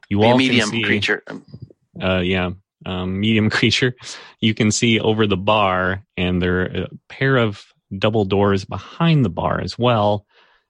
[0.09, 1.23] you Be all a medium see, creature.
[2.01, 2.51] Uh, yeah,
[2.87, 3.95] um, medium creature.
[4.41, 7.65] You can see over the bar, and there are a pair of
[7.97, 10.27] double doors behind the bar as well.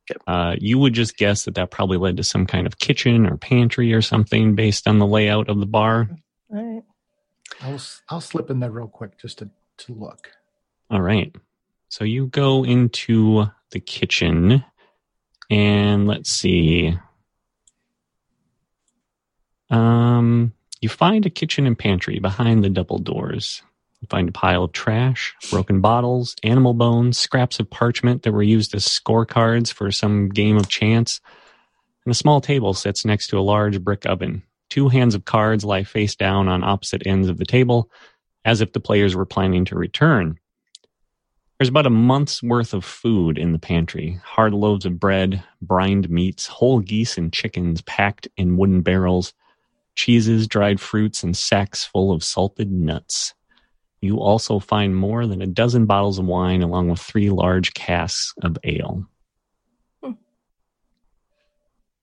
[0.09, 0.23] Yep.
[0.27, 3.37] Uh, you would just guess that that probably led to some kind of kitchen or
[3.37, 6.09] pantry or something based on the layout of the bar.
[6.53, 6.83] All right.
[7.63, 10.31] I'll, s- I'll slip in there real quick just to, to look.
[10.91, 11.35] All right.
[11.89, 14.65] So you go into the kitchen
[15.51, 16.99] and let's see.
[19.71, 23.63] Um, you find a kitchen and pantry behind the double doors.
[24.05, 28.43] You find a pile of trash, broken bottles, animal bones, scraps of parchment that were
[28.43, 31.23] used as scorecards for some game of chance,
[32.05, 34.43] and a small table sits next to a large brick oven.
[34.69, 37.91] Two hands of cards lie face down on opposite ends of the table,
[38.45, 40.39] as if the players were planning to return.
[41.59, 46.11] There's about a month's worth of food in the pantry hard loaves of bread, brined
[46.11, 49.33] meats, whole geese and chickens packed in wooden barrels,
[49.95, 53.33] cheeses, dried fruits, and sacks full of salted nuts.
[54.05, 58.35] You also find more than a dozen bottles of wine, along with three large casks
[58.43, 59.07] of ale.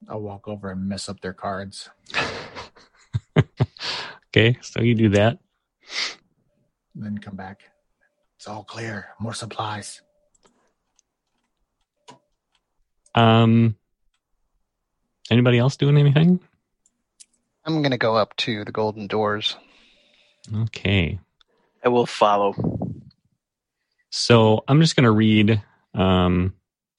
[0.10, 1.90] I'll walk over and mess up their cards.
[4.34, 5.40] Okay, so you do that.
[6.96, 7.64] and then come back.
[8.38, 9.10] It's all clear.
[9.20, 10.02] More supplies.
[13.14, 13.76] Um,
[15.30, 16.40] anybody else doing anything?
[17.66, 19.58] I'm going to go up to the golden doors.
[20.56, 21.20] Okay.
[21.84, 22.54] I will follow.
[24.12, 25.62] So I'm just going to read
[25.94, 26.54] um,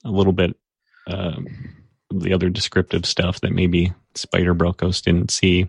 [0.04, 0.56] a little bit
[1.06, 1.44] of
[2.10, 5.68] the other descriptive stuff that maybe Spider Brokos didn't see.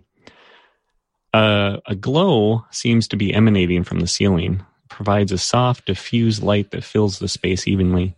[1.34, 6.72] Uh, a glow seems to be emanating from the ceiling, provides a soft, diffuse light
[6.72, 8.16] that fills the space evenly.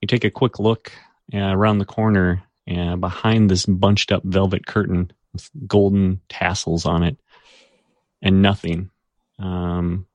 [0.00, 0.92] You take a quick look
[1.34, 7.02] uh, around the corner, and behind this bunched up velvet curtain with golden tassels on
[7.02, 7.16] it
[8.22, 8.90] and nothing.
[9.38, 10.06] Um,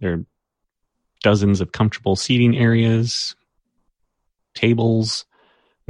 [0.00, 0.24] there are
[1.22, 3.34] dozens of comfortable seating areas,
[4.54, 5.24] tables,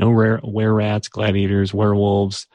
[0.00, 2.46] no rare were rats, gladiators, werewolves.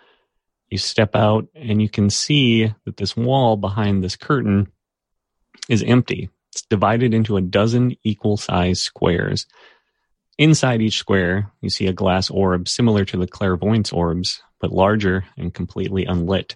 [0.69, 4.71] You step out and you can see that this wall behind this curtain
[5.69, 6.30] is empty.
[6.51, 9.45] It's divided into a dozen equal sized squares.
[10.39, 15.25] Inside each square, you see a glass orb similar to the clairvoyance orbs, but larger
[15.38, 16.56] and completely unlit.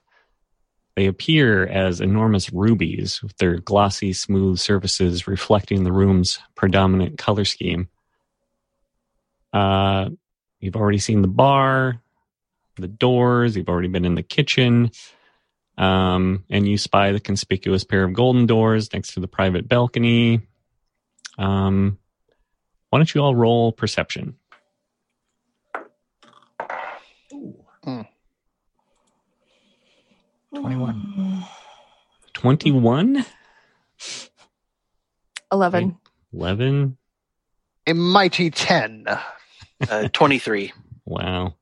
[0.96, 7.46] They appear as enormous rubies with their glossy, smooth surfaces reflecting the room's predominant color
[7.46, 7.88] scheme.
[9.54, 10.10] Uh,
[10.60, 12.02] you've already seen the bar,
[12.76, 14.92] the doors, you've already been in the kitchen,
[15.78, 20.42] um, and you spy the conspicuous pair of golden doors next to the private balcony.
[21.38, 21.98] Um,
[22.90, 24.36] why don't you all roll perception?
[30.56, 31.46] 21.
[32.34, 33.26] 21?
[35.52, 35.98] 11.
[36.34, 36.98] 11?
[37.88, 39.06] A mighty 10.
[39.90, 40.74] Uh, 23.
[41.06, 41.56] Wow.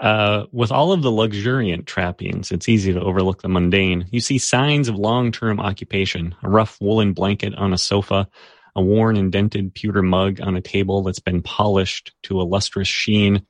[0.00, 4.06] Uh, with all of the luxuriant trappings, it's easy to overlook the mundane.
[4.10, 8.26] You see signs of long term occupation a rough woolen blanket on a sofa,
[8.74, 12.88] a worn and dented pewter mug on a table that's been polished to a lustrous
[12.88, 13.46] sheen,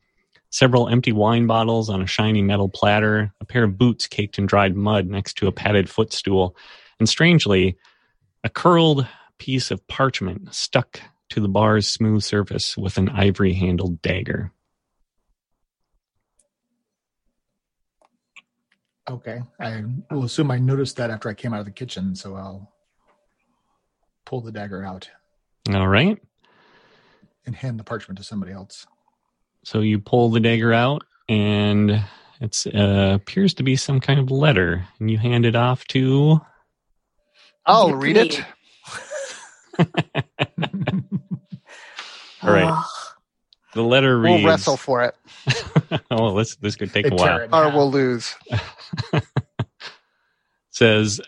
[0.53, 4.47] several empty wine bottles on a shiny metal platter, a pair of boots caked in
[4.47, 6.55] dried mud next to a padded footstool,
[7.01, 7.77] and strangely,
[8.45, 14.01] a curled piece of parchment stuck to the bar's smooth surface with an ivory handled
[14.03, 14.53] dagger.
[19.11, 19.41] Okay.
[19.59, 22.73] I will assume I noticed that after I came out of the kitchen, so I'll
[24.25, 25.11] pull the dagger out
[25.73, 26.19] All right.
[27.47, 28.87] and hand the parchment to somebody else.
[29.65, 32.05] So you pull the dagger out, and
[32.41, 36.41] it uh, appears to be some kind of letter, and you hand it off to.
[37.65, 38.23] I'll Give read me.
[38.29, 38.45] it.
[42.43, 42.85] All right.
[43.75, 44.43] The letter reads.
[44.43, 45.15] We'll wrestle for it,
[46.11, 47.49] oh, this this could take They a while.
[47.55, 48.35] or we'll lose.
[50.71, 51.23] says,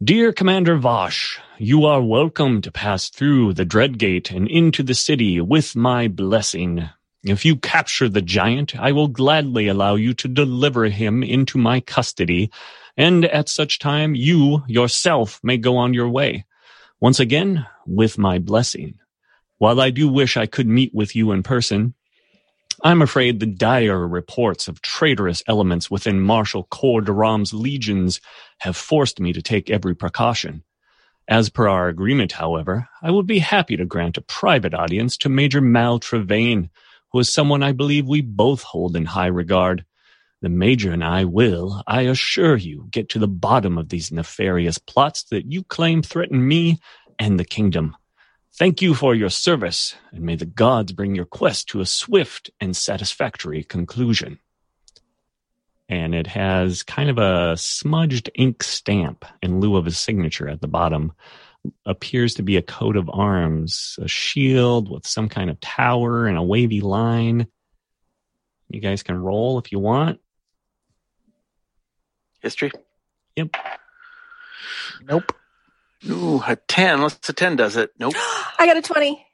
[0.00, 4.94] Dear Commander Vosh, you are welcome to pass through the Dread Gate and into the
[4.94, 6.88] city with my blessing.
[7.24, 11.80] If you capture the giant, I will gladly allow you to deliver him into my
[11.80, 12.50] custody,
[12.96, 16.44] and at such time you yourself may go on your way.
[17.00, 18.98] Once again, with my blessing.
[19.58, 21.94] While I do wish I could meet with you in person,
[22.84, 28.20] I'm afraid the dire reports of traitorous elements within Marshal Cor de Ram's legions
[28.58, 30.62] have forced me to take every precaution.
[31.26, 35.28] As per our agreement, however, I would be happy to grant a private audience to
[35.28, 36.70] Major Mal Trevane,
[37.12, 39.84] who is someone I believe we both hold in high regard.
[40.40, 44.78] The Major and I will, I assure you, get to the bottom of these nefarious
[44.78, 46.78] plots that you claim threaten me
[47.18, 47.96] and the kingdom.
[48.54, 52.50] Thank you for your service, and may the gods bring your quest to a swift
[52.60, 54.38] and satisfactory conclusion.
[55.88, 60.60] And it has kind of a smudged ink stamp in lieu of a signature at
[60.60, 61.12] the bottom.
[61.84, 66.38] Appears to be a coat of arms, a shield with some kind of tower and
[66.38, 67.46] a wavy line.
[68.68, 70.20] You guys can roll if you want.
[72.40, 72.70] History?
[73.36, 73.50] Yep.
[75.06, 75.32] Nope.
[76.08, 76.94] Ooh, a 10.
[76.94, 77.90] Unless a 10 does it.
[77.98, 78.14] Nope.
[78.58, 79.24] I got a 20.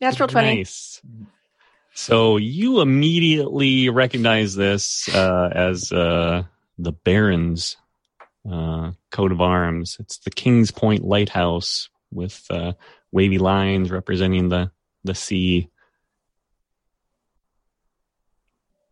[0.00, 0.56] Natural 20.
[0.56, 1.00] Nice.
[1.94, 6.44] So you immediately recognize this uh, as uh,
[6.78, 7.76] the Baron's
[8.50, 9.96] uh, coat of arms.
[10.00, 12.72] It's the King's Point Lighthouse with uh,
[13.12, 14.70] wavy lines representing the
[15.04, 15.68] the sea.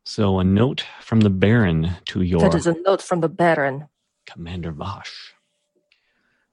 [0.04, 3.88] So a note from the Baron to your That is a note from the Baron.
[4.26, 5.32] Commander Vosh.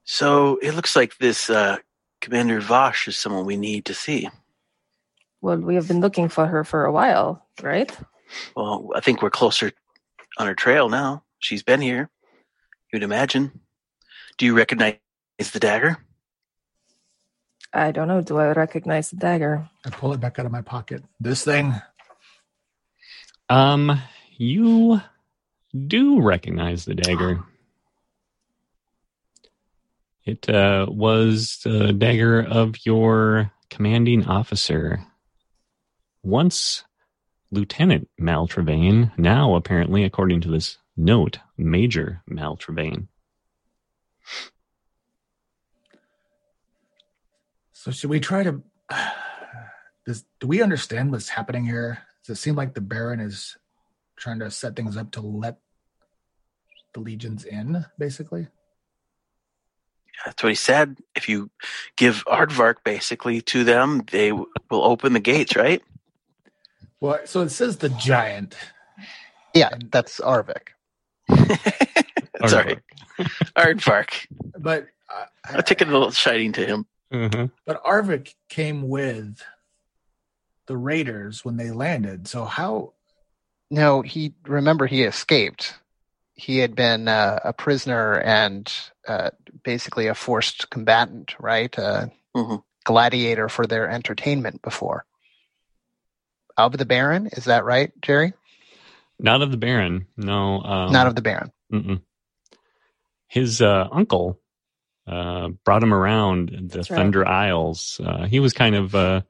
[0.04, 1.76] So it looks like this uh,
[2.20, 4.28] Commander Vosh is someone we need to see.
[5.40, 7.94] Well, we have been looking for her for a while, right?
[8.56, 9.72] Well, I think we're closer
[10.38, 11.24] on her trail now.
[11.38, 12.08] She's been here.
[12.92, 13.60] You'd imagine.
[14.36, 14.98] Do you recognize
[15.38, 15.98] the dagger?
[17.72, 18.20] I don't know.
[18.20, 19.68] Do I recognize the dagger?
[19.86, 21.02] I pull it back out of my pocket.
[21.18, 21.74] This thing.
[23.48, 23.98] Um,
[24.36, 25.00] you
[25.86, 27.42] do recognize the dagger.
[30.24, 35.02] It uh, was the dagger of your commanding officer.
[36.22, 36.84] Once
[37.50, 43.08] Lieutenant Maltrevane, now apparently, according to this note, Major Maltrevane.
[47.72, 48.62] So should we try to?
[50.06, 51.98] Does do we understand what's happening here?
[52.24, 53.56] Does it seem like the Baron is
[54.16, 55.58] trying to set things up to let
[56.94, 58.48] the legions in, basically?
[60.24, 60.98] That's what he said.
[61.16, 61.50] If you
[61.96, 65.82] give Aardvark basically to them, they will open the gates, right?
[67.00, 68.56] Well, so it says the giant.
[69.54, 70.68] Yeah, that's Arvik.
[72.48, 72.78] Sorry,
[73.56, 74.26] Aardvark.
[74.58, 76.86] But uh, I'll take it a little shining to him.
[77.12, 77.50] Mhm.
[77.66, 79.42] but Arvik came with
[80.66, 82.26] the Raiders when they landed.
[82.26, 82.94] So how
[83.70, 85.74] No, he remember he escaped.
[86.34, 88.72] He had been uh, a prisoner and
[89.06, 89.30] uh,
[89.62, 91.76] basically a forced combatant, right?
[91.78, 92.62] A Mhm.
[92.84, 95.04] gladiator for their entertainment before.
[96.56, 98.32] Of the Baron, is that right, Jerry?
[99.22, 100.06] Not of the Baron.
[100.16, 100.60] No.
[100.60, 101.50] Um, Not of the Baron.
[101.72, 102.02] Mm-mm.
[103.28, 104.38] His uh, uncle
[105.06, 106.96] uh, brought him around the That's right.
[106.96, 108.00] Thunder Isles.
[108.04, 109.22] Uh, he was kind of, uh,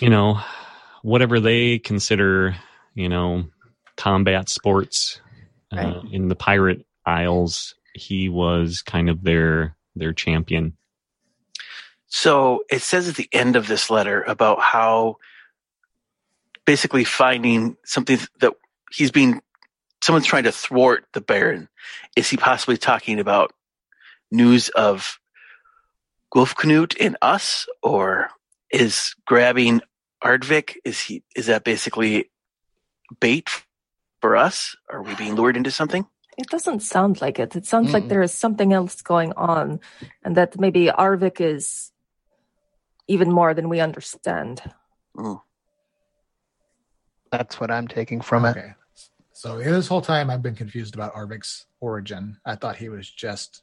[0.00, 0.40] you know,
[1.02, 2.56] whatever they consider,
[2.94, 3.44] you know,
[3.96, 5.20] combat sports
[5.72, 5.96] uh, Right.
[6.12, 7.74] in the Pirate Isles.
[7.94, 10.76] He was kind of their their champion.
[12.06, 15.16] So it says at the end of this letter about how
[16.64, 18.52] basically finding something that
[18.90, 19.40] he's being
[20.02, 21.68] someone's trying to thwart the Baron.
[22.16, 23.52] Is he possibly talking about
[24.30, 25.18] news of
[26.34, 28.30] Wolfknut and us, or
[28.70, 29.80] is grabbing
[30.22, 30.76] Arvik?
[30.84, 32.30] Is he is that basically
[33.20, 33.48] bait
[34.20, 34.76] for us?
[34.90, 36.06] Are we being lured into something?
[36.38, 37.54] It doesn't sound like it.
[37.54, 38.08] It sounds like Mm-mm.
[38.08, 39.80] there is something else going on,
[40.24, 41.92] and that maybe Arvik is
[43.06, 44.62] even more than we understand.
[45.16, 45.42] Mm.
[47.32, 48.50] That's what I'm taking from it.
[48.50, 48.74] okay.
[49.32, 52.36] So this whole time I've been confused about Arvik's origin.
[52.44, 53.62] I thought he was just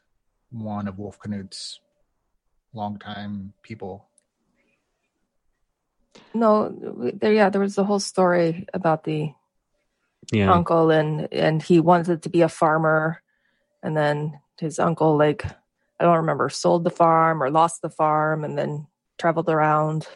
[0.51, 1.79] one of Wolf Knut's
[2.73, 4.07] longtime people.
[6.33, 6.69] No,
[7.13, 7.31] there.
[7.33, 9.33] Yeah, there was a whole story about the
[10.31, 10.51] Yeah.
[10.51, 13.21] uncle, and and he wanted to be a farmer,
[13.83, 15.45] and then his uncle, like
[15.99, 18.87] I don't remember, sold the farm or lost the farm, and then
[19.19, 20.07] traveled around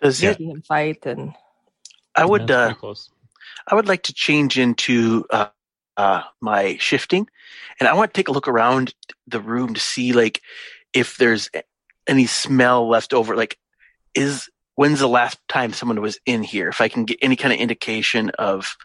[0.00, 0.28] Does it?
[0.38, 1.34] making him fight, and
[2.14, 2.50] I would.
[2.50, 3.10] Uh, close.
[3.66, 5.48] I would like to change into uh,
[5.96, 7.28] uh, my shifting,
[7.78, 8.94] and I want to take a look around
[9.26, 10.40] the room to see like
[10.92, 11.48] if there's
[12.06, 13.36] any smell left over.
[13.36, 13.58] Like,
[14.14, 16.68] is when's the last time someone was in here?
[16.68, 18.76] If I can get any kind of indication of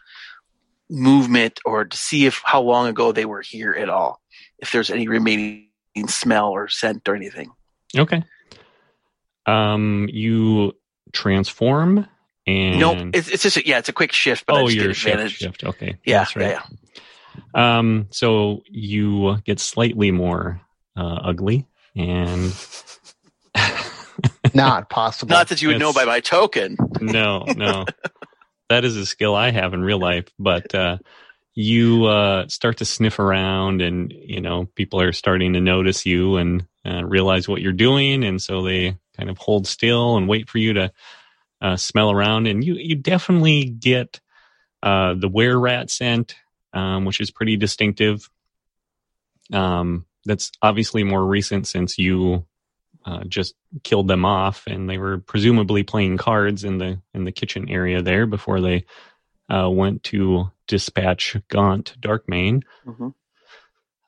[0.90, 4.20] movement, or to see if how long ago they were here at all.
[4.58, 5.68] If there's any remaining
[6.06, 7.50] smell or scent or anything.
[7.96, 8.22] Okay.
[9.46, 10.74] Um, you
[11.12, 12.06] transform
[12.48, 14.94] and Nope, it's, it's just a, yeah, it's a quick shift, but I oh, your
[14.94, 15.36] shift, advantage.
[15.36, 15.64] shift.
[15.64, 15.98] Okay.
[16.04, 16.50] Yeah, That's right.
[16.50, 16.62] yeah,
[17.54, 17.78] yeah.
[17.78, 20.60] Um, so you get slightly more
[20.96, 22.52] uh, ugly, and
[24.54, 25.30] Not possible.
[25.30, 26.76] Not that you would know by my token.
[27.00, 27.84] no, no,
[28.68, 30.26] that is a skill I have in real life.
[30.38, 30.98] But uh,
[31.54, 36.36] you uh, start to sniff around, and you know people are starting to notice you
[36.36, 40.48] and uh, realize what you're doing, and so they kind of hold still and wait
[40.48, 40.92] for you to
[41.60, 42.46] uh, smell around.
[42.46, 44.20] And you you definitely get
[44.82, 46.36] uh, the were rat scent,
[46.72, 48.28] um, which is pretty distinctive.
[49.52, 52.46] Um, that's obviously more recent since you
[53.04, 57.32] uh, just killed them off, and they were presumably playing cards in the in the
[57.32, 58.84] kitchen area there before they
[59.48, 62.62] uh, went to dispatch Gaunt Darkmane.
[62.86, 63.14] Mhm.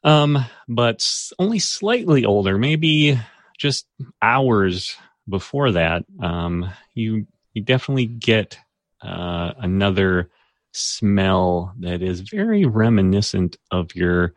[0.03, 1.07] Um, but
[1.39, 3.19] only slightly older, maybe
[3.59, 3.87] just
[4.23, 4.97] hours
[5.29, 6.05] before that.
[6.21, 8.59] Um, you you definitely get
[9.03, 10.31] uh, another
[10.73, 14.35] smell that is very reminiscent of your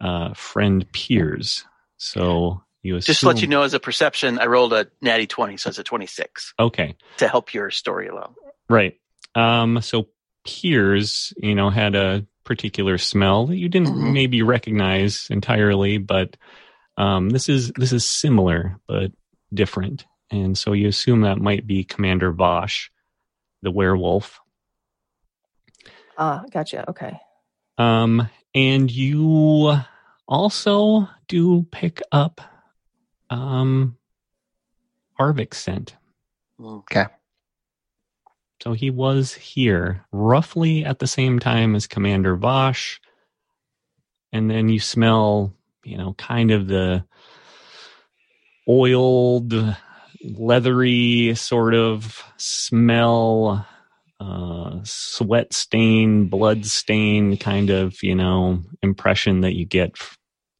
[0.00, 1.64] uh, friend Piers.
[1.98, 5.26] So you assume, Just to let you know, as a perception, I rolled a natty
[5.26, 8.34] 20, so it's a 26 Okay, to help your story along.
[8.68, 8.98] right.
[9.34, 10.08] Um, so
[10.44, 14.12] Piers, you know, had a particular smell that you didn't Mhm.
[14.12, 16.36] maybe recognize entirely, but
[16.96, 19.12] um, this is this is similar but
[19.52, 22.90] different, and so you assume that might be Commander Vosh,
[23.62, 24.40] the werewolf.
[26.16, 26.88] ah, gotcha.
[26.90, 27.18] Okay.
[27.78, 29.78] Um, and you
[30.26, 32.40] also do pick up
[33.30, 33.96] um
[35.18, 35.96] Arvik's scent.
[36.62, 37.06] Okay.
[38.62, 43.00] So he was here roughly at the same time as Commander Vosh.
[44.32, 45.54] And then you smell,
[45.84, 47.04] you know, kind of the
[48.68, 49.52] oiled,
[50.22, 53.66] leathery sort of smell,
[54.20, 59.96] uh, sweat stain, blood stain kind of, you know, impression that you get,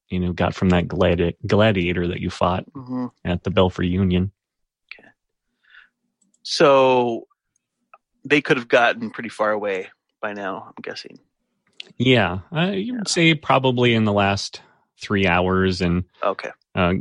[0.09, 4.33] you know, got from that gladi- gladiator that you fought hmm at the Belfry Union.
[6.43, 7.27] So
[8.25, 9.89] they could have gotten pretty far away
[10.23, 11.19] by now, I'm guessing.
[11.99, 14.63] Yeah, uh, you would say probably in the last
[14.99, 16.51] three hours, and Okay.
[16.75, 16.95] uh,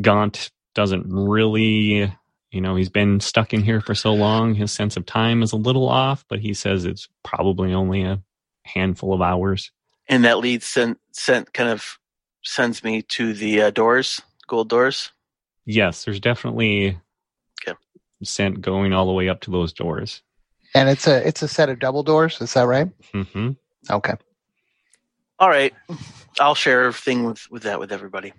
[0.00, 2.12] Gaunt doesn't really,
[2.50, 4.54] you know, he's been stuck in here for so long.
[4.54, 8.20] His sense of time is a little off, but he says it's probably only a
[8.64, 9.70] handful of hours.
[10.08, 11.98] And that lead sent, sent kind of
[12.42, 15.12] sends me to the uh, doors, gold doors.
[15.64, 16.98] Yes, there's definitely
[17.66, 17.78] Okay.
[18.24, 20.22] scent going all the way up to those doors.
[20.74, 22.40] And it's a it's a set of double doors.
[22.40, 22.88] Is that right?
[23.12, 23.50] hmm
[23.90, 24.14] Okay.
[25.38, 25.74] All right.
[26.40, 28.32] I'll share everything with, with that with everybody.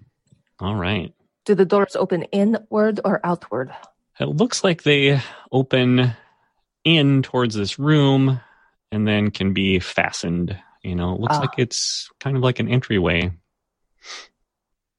[0.59, 1.13] All right.
[1.45, 3.71] Do the doors open inward or outward?
[4.19, 5.19] It looks like they
[5.51, 6.13] open
[6.83, 8.39] in towards this room
[8.91, 10.57] and then can be fastened.
[10.83, 11.41] You know, it looks Ah.
[11.41, 13.31] like it's kind of like an entryway.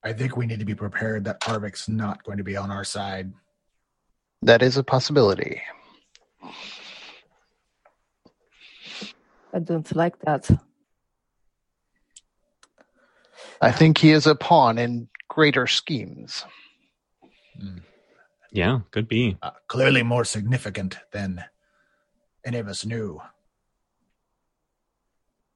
[0.02, 2.84] I think we need to be prepared that Arvik's not going to be on our
[2.84, 3.32] side.
[4.42, 5.62] That is a possibility.
[9.54, 10.50] I don't like that.
[13.62, 16.44] I think he is a pawn in greater schemes.
[18.50, 19.36] Yeah, could be.
[19.42, 21.44] Uh, clearly more significant than
[22.44, 23.20] any of us knew.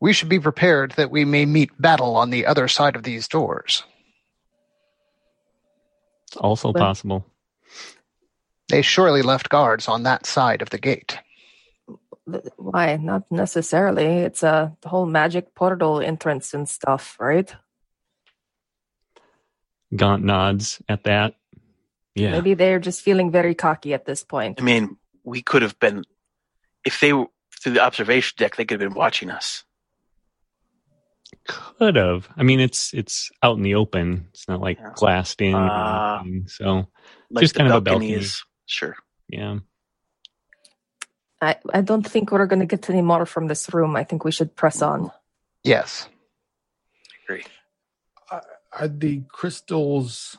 [0.00, 3.26] We should be prepared that we may meet battle on the other side of these
[3.28, 3.82] doors.
[6.28, 7.24] It's also Well- possible.
[8.68, 11.18] They surely left guards on that side of the gate.
[12.56, 12.96] Why?
[12.96, 14.04] Not necessarily.
[14.18, 17.50] It's a whole magic portal entrance and stuff, right?
[19.94, 21.34] Gaunt nods at that.
[22.14, 22.32] Yeah.
[22.32, 24.60] Maybe they're just feeling very cocky at this point.
[24.60, 26.04] I mean, we could have been,
[26.84, 27.26] if they were
[27.60, 29.64] through the observation deck, they could have been watching us.
[31.46, 32.28] Could have.
[32.36, 34.26] I mean, it's it's out in the open.
[34.30, 34.92] It's not like Yeah.
[34.94, 35.54] glassed in.
[35.54, 36.20] or Ah.
[36.20, 36.46] anything.
[36.48, 36.88] so
[37.30, 38.26] Like Just the kind of a balcony balcony.
[38.66, 38.96] Sure.
[39.28, 39.58] yeah.
[41.40, 43.94] I, I don't think we're going to get any more from this room.
[43.96, 45.12] I think we should press on.
[45.62, 46.08] Yes.
[47.24, 47.44] Agree.
[48.72, 50.36] Are the crystals,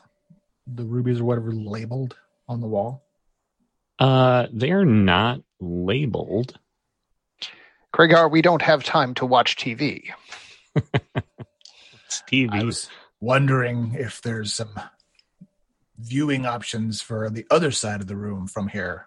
[0.66, 2.16] the rubies or whatever, labeled
[2.48, 3.04] on the wall?
[3.98, 6.58] Uh, they're not labeled.
[7.92, 10.10] Kragar, we don't have time to watch TV.
[12.10, 12.50] It's TV.
[12.50, 14.74] I was wondering if there's some
[15.96, 19.06] viewing options for the other side of the room from here.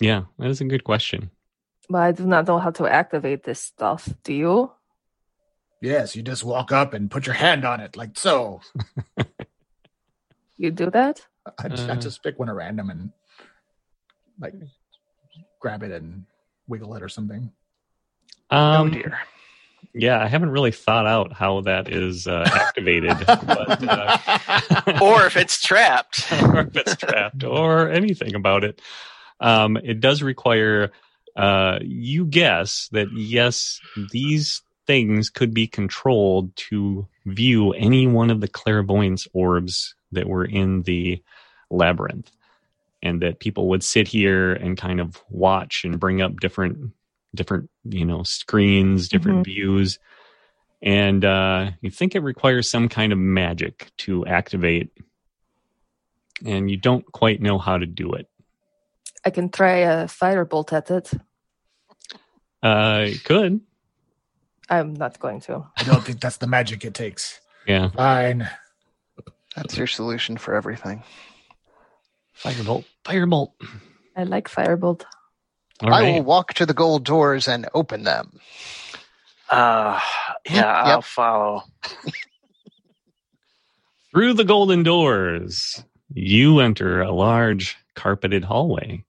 [0.00, 1.30] Yeah, that is a good question.
[1.88, 4.06] But I do not know how to activate this stuff.
[4.22, 4.72] Do you?
[5.82, 8.60] Yes, you just walk up and put your hand on it, like so.
[10.58, 11.26] You do that?
[11.58, 11.96] I, I Uh.
[11.96, 13.10] just pick one at random and
[14.38, 14.54] like
[15.60, 16.24] grab it and
[16.68, 17.50] wiggle it or something.
[18.50, 19.18] Um, oh dear.
[19.92, 25.36] Yeah, I haven't really thought out how that is uh, activated, but uh, Or if
[25.36, 26.30] it's trapped.
[26.42, 28.80] or if it's trapped, or anything about it.
[29.40, 30.92] Um, it does require
[31.34, 33.80] uh, you guess that yes,
[34.12, 40.44] these things could be controlled to view any one of the clairvoyance orbs that were
[40.44, 41.22] in the
[41.70, 42.30] labyrinth,
[43.02, 46.92] and that people would sit here and kind of watch and bring up different
[47.34, 49.98] different you know screens different views.
[50.82, 54.90] And uh you think it requires some kind of magic to activate
[56.44, 58.28] and you don't quite know how to do it.
[59.24, 61.12] I can try a firebolt at it.
[62.62, 63.60] uh could
[64.70, 65.66] I'm not going to.
[65.76, 67.40] I don't think that's the magic it takes.
[67.66, 68.48] yeah Fine.
[69.56, 71.02] That's your solution for everything.
[72.36, 73.52] firebolt firebolt
[74.16, 75.02] I like firebolt.
[75.82, 78.40] all I right will walk to the gold doors and open them.
[79.50, 80.00] Uh,
[80.46, 80.64] yeah, Yep.
[80.86, 81.62] I'll follow.
[84.10, 85.82] Through the golden doors,
[86.14, 89.04] you enter a large carpeted hallway.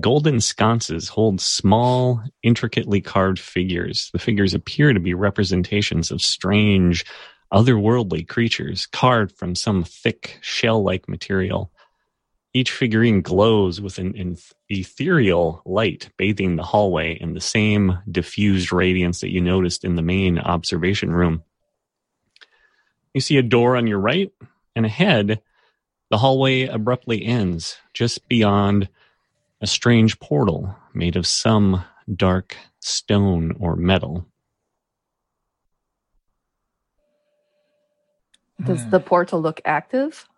[0.00, 4.10] Golden sconces hold small, intricately carved figures.
[4.12, 7.04] The figures appear to be representations of strange,
[7.52, 11.70] otherworldly creatures carved from some thick, shell like material.
[12.52, 18.72] Each figurine glows with an eth- ethereal light bathing the hallway in the same diffused
[18.72, 21.44] radiance that you noticed in the main observation room.
[23.12, 24.32] You see a door on your right,
[24.74, 25.40] and ahead,
[26.10, 28.88] the hallway abruptly ends just beyond
[29.64, 31.82] a strange portal made of some
[32.16, 34.26] dark stone or metal.
[38.62, 38.90] Does Hmm.
[38.90, 40.28] the portal look active?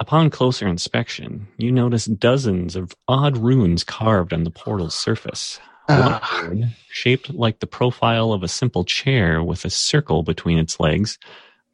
[0.00, 5.60] Upon closer inspection, you notice dozens of odd runes carved on the portal's surface.
[5.86, 10.80] One Ah, shaped like the profile of a simple chair with a circle between its
[10.80, 11.16] legs,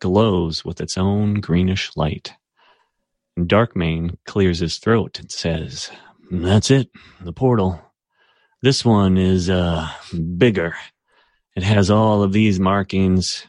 [0.01, 2.35] glows with its own greenish light.
[3.49, 5.91] Darkmane clears his throat and says,
[6.31, 7.81] That's it, the portal.
[8.63, 9.89] This one is uh,
[10.37, 10.75] bigger.
[11.57, 13.47] It has all of these markings,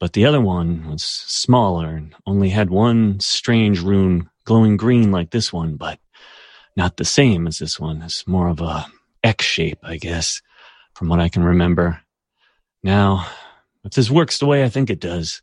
[0.00, 5.30] but the other one was smaller and only had one strange rune glowing green like
[5.30, 5.98] this one, but
[6.76, 8.02] not the same as this one.
[8.02, 8.86] It's more of a
[9.22, 10.42] X shape, I guess,
[10.94, 12.00] from what I can remember.
[12.82, 13.28] Now,
[13.84, 15.42] if this works the way I think it does,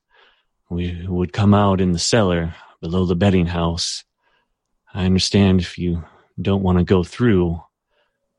[0.70, 4.04] we would come out in the cellar below the betting house.
[4.94, 6.04] I understand if you
[6.42, 7.62] don't want to go through,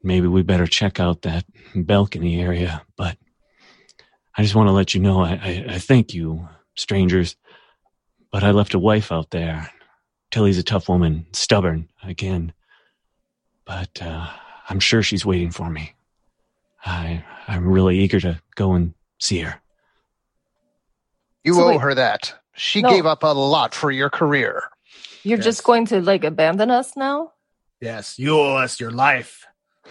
[0.03, 3.17] maybe we better check out that balcony area, but
[4.37, 7.37] I just want to let you know I, I, I thank you, strangers,
[8.33, 9.71] but I left a wife out there.
[10.31, 12.53] Tilly's a tough woman, stubborn, again.
[13.67, 14.29] But uh,
[14.69, 15.95] I'm sure she's waiting for me.
[16.85, 19.61] I I'm really eager to go and see her.
[21.45, 22.35] You So owe wait- her that.
[22.61, 22.91] She No.
[22.91, 24.65] gave up a lot for your career.
[25.23, 25.45] You're Yes.
[25.47, 27.33] just going to like abandon us now?
[27.81, 29.47] Yes, you owe us your life.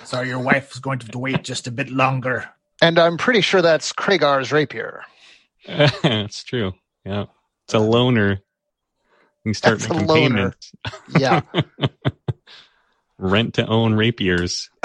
[0.05, 2.47] So your wife is going to have to wait just a bit longer.
[2.79, 5.03] And I'm pretty sure that's Kragar's rapier.
[5.67, 6.73] It's true.
[7.03, 7.25] Yeah.
[7.65, 8.41] It's a loner.
[9.43, 10.35] You start That's a making loner.
[10.35, 10.71] payments.
[11.17, 11.41] Yeah.
[13.17, 14.69] Rent to own rapiers.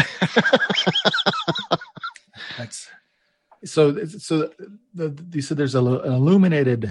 [2.58, 2.88] That's
[3.64, 4.04] so.
[4.06, 4.50] So
[4.94, 6.90] the, you said there's a, an illuminated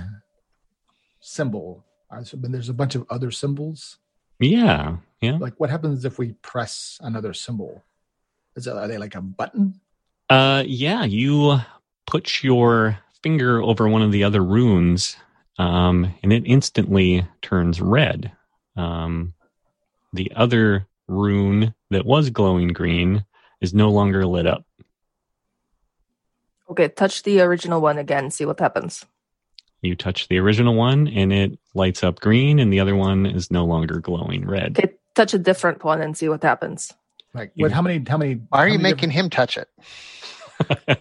[1.24, 1.84] symbol.
[2.24, 3.98] So- there's a bunch of other symbols.
[4.40, 4.98] Yeah.
[5.22, 5.38] Yeah.
[5.40, 7.82] Like, what happens if we press another symbol?
[8.56, 9.80] Is it, are they like a button?
[10.30, 11.60] Uh, yeah, you
[12.06, 15.16] put your finger over one of the other runes,
[15.58, 18.32] um, and it instantly turns red.
[18.76, 19.34] Um,
[20.12, 23.26] the other rune that was glowing green
[23.62, 24.66] is no longer lit up.
[26.70, 29.06] Okay, touch the original one again, see what happens.
[29.84, 33.52] You touch the original one, and it lights up green, and the other one is
[33.52, 34.80] no longer glowing red.
[34.80, 36.94] Okay, touch a different one and see what happens.
[37.34, 37.74] Like, what?
[37.74, 38.02] How many?
[38.08, 38.36] How many?
[38.48, 39.68] Why are you many making him touch it?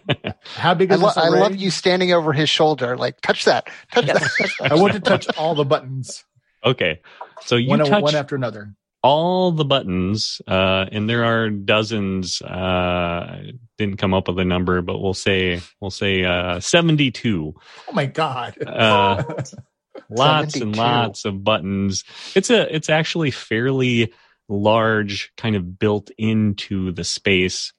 [0.57, 3.45] How big I, is lo- this I love you standing over his shoulder, like touch
[3.45, 4.51] that, touch Yes, that.
[4.59, 4.73] that.
[4.73, 6.25] I want to touch all the buttons,
[6.65, 7.01] okay,
[7.43, 8.75] so you one, touch one after another.
[9.03, 12.41] All the buttons, uh, and there are dozens.
[12.41, 17.55] Uh, didn't come up with a number, but we'll say we'll say uh, seventy-two.
[17.89, 18.57] Oh my god!
[18.65, 19.43] Uh,
[20.09, 22.05] lots and lots of buttons.
[22.35, 24.13] It's a it's actually fairly
[24.49, 27.73] large, kind of built into the space,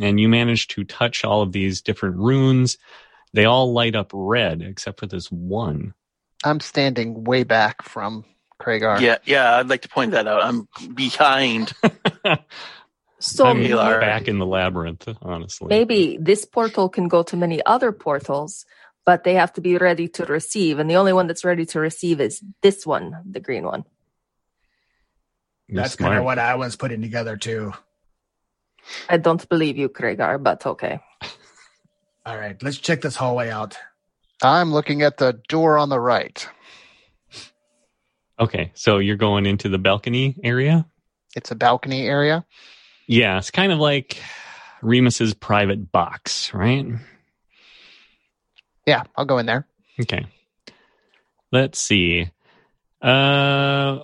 [0.00, 2.78] and you manage to touch all of these different runes.
[3.34, 5.94] They all light up red except for this one.
[6.44, 8.24] I'm standing way back from
[8.60, 9.00] Kragar.
[9.00, 10.42] Yeah, yeah, I'd like to point that out.
[10.42, 11.72] I'm behind.
[13.20, 14.00] So I'm Alar.
[14.00, 15.66] back in the labyrinth, honestly.
[15.68, 18.64] maybe this portal can go to many other portals,
[19.04, 20.78] but they have to be ready to receive.
[20.78, 23.84] And the only one that's ready to receive is this one, the green one.
[25.66, 27.72] You're That's kind of what I was putting together too.
[29.08, 31.00] I don't believe you, Kragar, but okay.
[32.24, 33.76] All right, let's check this hallway out.
[34.42, 36.48] I'm looking at the door on the right.
[38.40, 40.86] Okay, so you're going into the balcony area?
[41.34, 42.44] It's a balcony area.
[43.06, 44.18] Yeah, it's kind of like
[44.82, 46.86] Remus's private box, right?
[48.86, 49.66] Yeah, I'll go in there.
[50.00, 50.26] Okay.
[51.50, 52.30] Let's see.
[53.02, 54.00] Uh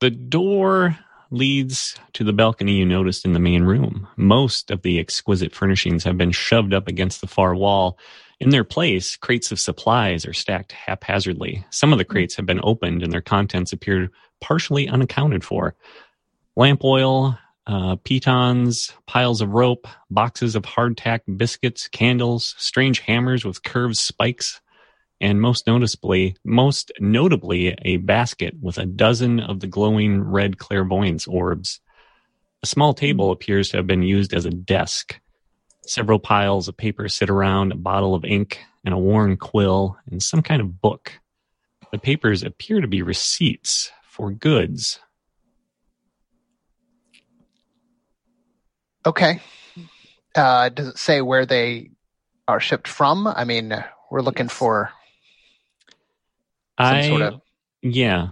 [0.00, 0.98] the door
[1.30, 4.06] leads to the balcony you noticed in the main room.
[4.16, 7.98] Most of the exquisite furnishings have been shoved up against the far wall.
[8.40, 11.64] In their place, crates of supplies are stacked haphazardly.
[11.70, 14.10] Some of the crates have been opened and their contents appear
[14.40, 15.74] partially unaccounted for.
[16.56, 23.62] Lamp oil, uh, pitons, piles of rope, boxes of hardtack biscuits, candles, strange hammers with
[23.62, 24.60] curved spikes,
[25.20, 31.26] and most noticeably, most notably, a basket with a dozen of the glowing red clairvoyance
[31.26, 31.80] orbs.
[32.62, 35.20] A small table appears to have been used as a desk.
[35.86, 40.22] Several piles of paper sit around, a bottle of ink, and a worn quill, and
[40.22, 41.12] some kind of book.
[41.92, 44.98] The papers appear to be receipts for goods.
[49.06, 49.40] Okay.
[50.34, 51.90] Uh, does it say where they
[52.48, 53.26] are shipped from?
[53.26, 53.72] I mean,
[54.10, 54.90] we're looking for
[56.78, 57.40] some I, sort of
[57.84, 58.28] yeah,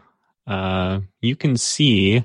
[0.47, 2.25] uh, you can see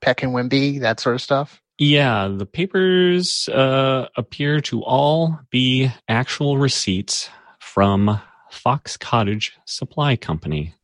[0.00, 1.62] Peck and Wimby, that sort of stuff.
[1.82, 8.20] Yeah, the papers uh, appear to all be actual receipts from
[8.50, 10.74] Fox Cottage Supply Company.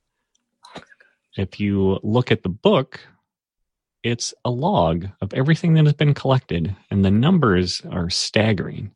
[1.37, 2.99] If you look at the book,
[4.03, 8.93] it's a log of everything that has been collected, and the numbers are staggering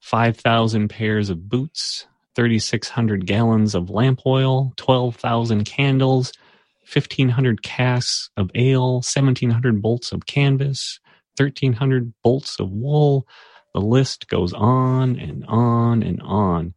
[0.00, 6.32] 5,000 pairs of boots, 3,600 gallons of lamp oil, 12,000 candles,
[6.92, 10.98] 1,500 casks of ale, 1,700 bolts of canvas,
[11.38, 13.26] 1,300 bolts of wool.
[13.74, 16.74] The list goes on and on and on.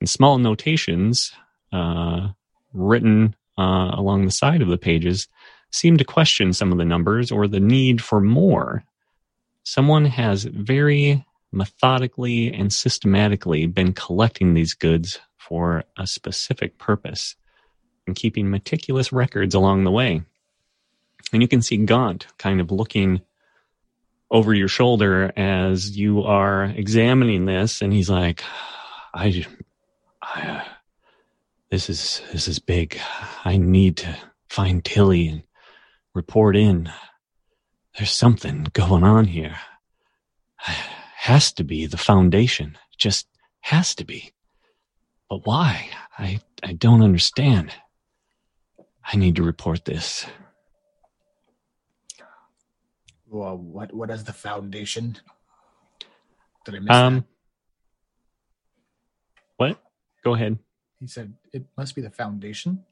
[0.00, 1.32] And small notations
[1.72, 2.28] uh,
[2.72, 5.28] written uh, along the side of the pages
[5.70, 8.84] seem to question some of the numbers or the need for more.
[9.62, 17.36] Someone has very methodically and systematically been collecting these goods for a specific purpose
[18.06, 20.22] and keeping meticulous records along the way.
[21.32, 23.20] And you can see Gaunt kind of looking
[24.30, 28.42] over your shoulder as you are examining this, and he's like,
[29.12, 29.44] "I,
[30.22, 30.66] I,
[31.70, 32.98] this is this is big.
[33.44, 34.16] I need to
[34.48, 35.42] find Tilly and
[36.14, 36.90] report in.
[37.96, 39.56] There's something going on here.
[40.58, 42.78] Has to be the foundation.
[42.96, 43.26] Just
[43.60, 44.32] has to be.
[45.28, 45.90] But why?
[46.18, 47.72] I I don't understand.
[49.04, 50.26] I need to report this."
[53.30, 55.18] Well, what what is the foundation?
[56.64, 57.24] Did I miss Um, that?
[59.56, 59.82] what?
[60.24, 60.58] Go ahead.
[61.00, 62.84] He said it must be the foundation.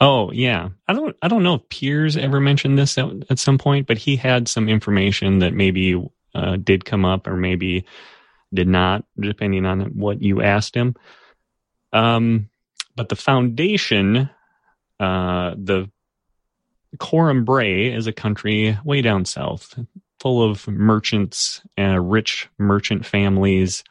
[0.00, 3.56] Oh yeah, I don't I don't know if Piers ever mentioned this at, at some
[3.58, 5.94] point, but he had some information that maybe
[6.34, 7.86] uh, did come up or maybe
[8.52, 10.94] did not, depending on what you asked him.
[11.92, 12.50] Um,
[12.96, 14.28] but the foundation,
[15.00, 15.90] uh, the
[16.98, 19.78] Coram Bray is a country way down south,
[20.20, 23.84] full of merchants and rich merchant families,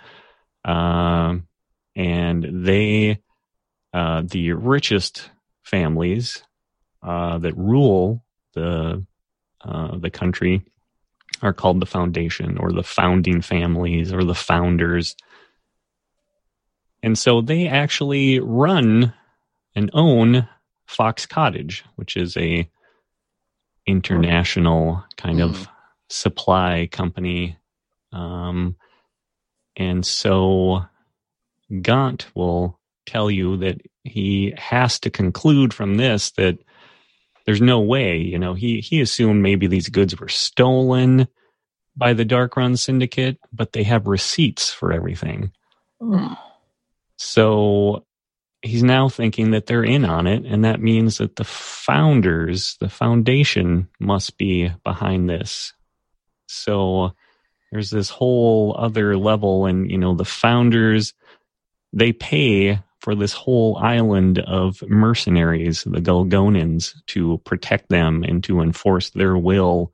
[0.65, 1.47] um,
[1.95, 3.21] and they,
[3.93, 5.29] uh, the richest
[5.63, 6.43] families
[7.01, 8.23] uh, that rule
[8.53, 9.05] the
[9.61, 10.63] uh, the country
[11.41, 15.15] are called the foundation or the founding families or the founders.
[17.01, 19.13] And so they actually run
[19.75, 20.47] and own
[20.85, 22.69] Fox Cottage, which is a
[23.85, 25.67] international kind of
[26.09, 27.57] supply company.
[28.11, 28.75] Um,
[29.75, 30.85] and so
[31.81, 36.57] Gaunt will tell you that he has to conclude from this that
[37.45, 41.27] there's no way, you know, he, he assumed maybe these goods were stolen
[41.95, 45.51] by the Dark Run Syndicate, but they have receipts for everything.
[46.01, 46.37] Mm.
[47.17, 48.05] So
[48.63, 52.89] he's now thinking that they're in on it, and that means that the founders, the
[52.89, 55.73] foundation, must be behind this.
[56.47, 57.13] So
[57.71, 61.13] there's this whole other level, and you know, the founders
[61.91, 68.61] they pay for this whole island of mercenaries, the Golgonans, to protect them and to
[68.61, 69.91] enforce their will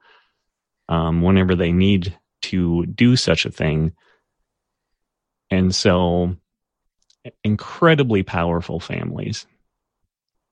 [0.88, 3.93] um, whenever they need to do such a thing.
[5.49, 6.38] And so,
[7.43, 9.45] incredibly powerful families.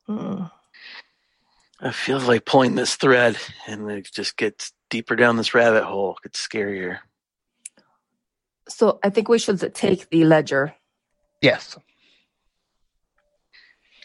[0.07, 0.51] Mm.
[1.81, 3.37] It feels like pulling this thread,
[3.67, 6.17] and it just gets deeper down this rabbit hole.
[6.17, 6.99] It gets scarier.
[8.67, 10.75] So I think we should take the ledger.
[11.41, 11.77] Yes.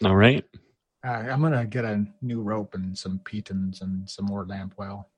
[0.05, 0.45] All right.
[1.05, 5.09] Uh, I'm gonna get a new rope and some pitons and some more lamp oil.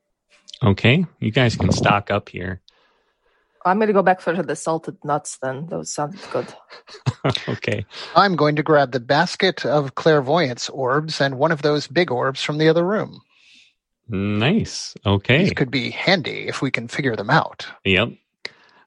[0.64, 1.06] Okay.
[1.20, 2.62] You guys can stock up here.
[3.66, 5.66] I'm going to go back for the salted nuts then.
[5.68, 6.54] Those sound good.
[7.50, 7.86] okay.
[8.16, 12.44] I'm going to grab the basket of clairvoyance orbs and one of those big orbs
[12.44, 13.22] from the other room.
[14.08, 14.94] Nice.
[15.04, 15.46] Okay.
[15.46, 17.66] These could be handy if we can figure them out.
[17.86, 18.10] Yep.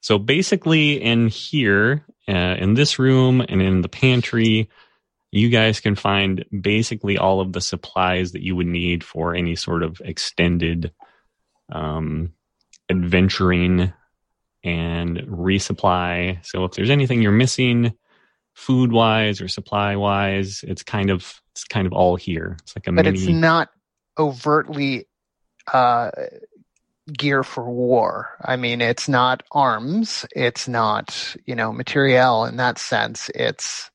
[0.00, 4.70] So basically, in here, uh, in this room and in the pantry,
[5.32, 9.56] you guys can find basically all of the supplies that you would need for any
[9.56, 10.92] sort of extended
[11.70, 12.32] um,
[12.88, 13.92] adventuring
[14.64, 16.44] and resupply.
[16.44, 17.94] So if there's anything you're missing,
[18.54, 22.56] food wise or supply wise, it's kind of it's kind of all here.
[22.62, 23.18] It's like a But mini.
[23.18, 23.68] it's not
[24.18, 25.06] overtly
[25.72, 26.10] uh,
[27.12, 28.36] gear for war.
[28.44, 30.26] I mean, it's not arms.
[30.34, 33.30] It's not, you know, materiel in that sense.
[33.34, 33.90] It's,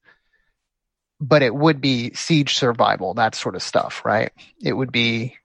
[1.20, 4.32] but it would be siege survival, that sort of stuff, right?
[4.62, 5.36] It would be,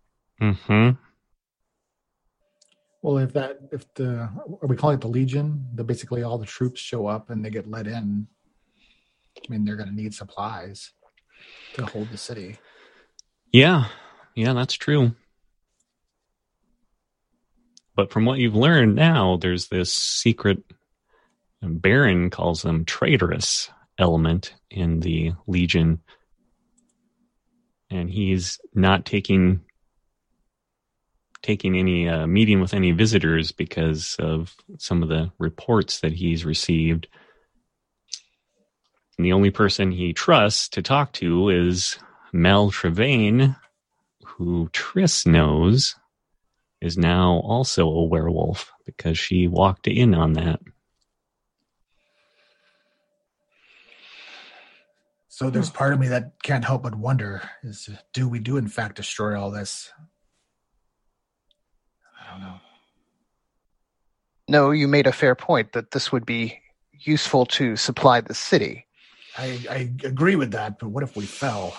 [0.40, 0.90] hmm
[3.02, 4.28] Well, if that if the
[4.62, 5.66] are we calling it the Legion?
[5.74, 8.26] That basically all the troops show up and they get let in.
[9.36, 10.90] I mean, they're going to need supplies
[11.74, 12.56] to hold the city.
[13.52, 13.86] Yeah,
[14.34, 15.14] yeah, that's true.
[17.94, 20.62] But from what you've learned now, there's this secret,
[21.60, 26.00] Baron calls them traitorous element in the Legion.
[27.90, 29.62] And he's not taking
[31.42, 36.44] taking any uh, meeting with any visitors because of some of the reports that he's
[36.44, 37.08] received.
[39.16, 41.98] And the only person he trusts to talk to is
[42.32, 43.56] Mel Trevane,
[44.24, 45.94] who Triss knows
[46.80, 50.60] is now also a werewolf because she walked in on that.
[55.28, 58.66] So there's part of me that can't help but wonder: is do we do in
[58.66, 59.90] fact destroy all this?
[62.28, 62.54] I don't know.
[64.48, 66.58] No, you made a fair point that this would be
[66.92, 68.86] useful to supply the city.
[69.36, 71.76] I, I agree with that, but what if we fell?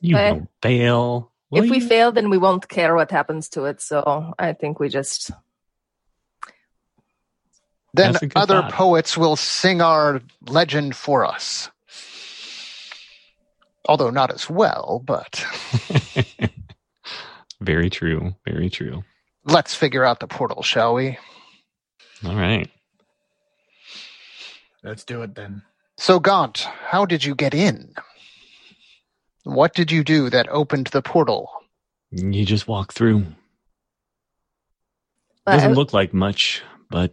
[0.00, 0.30] You Okay.
[0.32, 1.32] will fail.
[1.50, 3.80] Will if we fail, then we won't care what happens to it.
[3.80, 5.30] So I think we just
[7.94, 8.72] Then That's a good other thought.
[8.72, 11.70] poets will sing our legend for us.
[13.88, 15.44] Although not as well, but
[17.60, 18.34] very true.
[18.46, 19.04] Very true.
[19.44, 21.18] let's figure out the portal, shall we?
[22.24, 22.70] All right.
[24.82, 25.62] Let's do it then.
[25.98, 27.94] So, Gaunt, how did you get in?
[29.44, 31.50] What did you do that opened the portal?
[32.10, 33.26] You just walk through.
[35.44, 37.12] But Doesn't I- look like much, but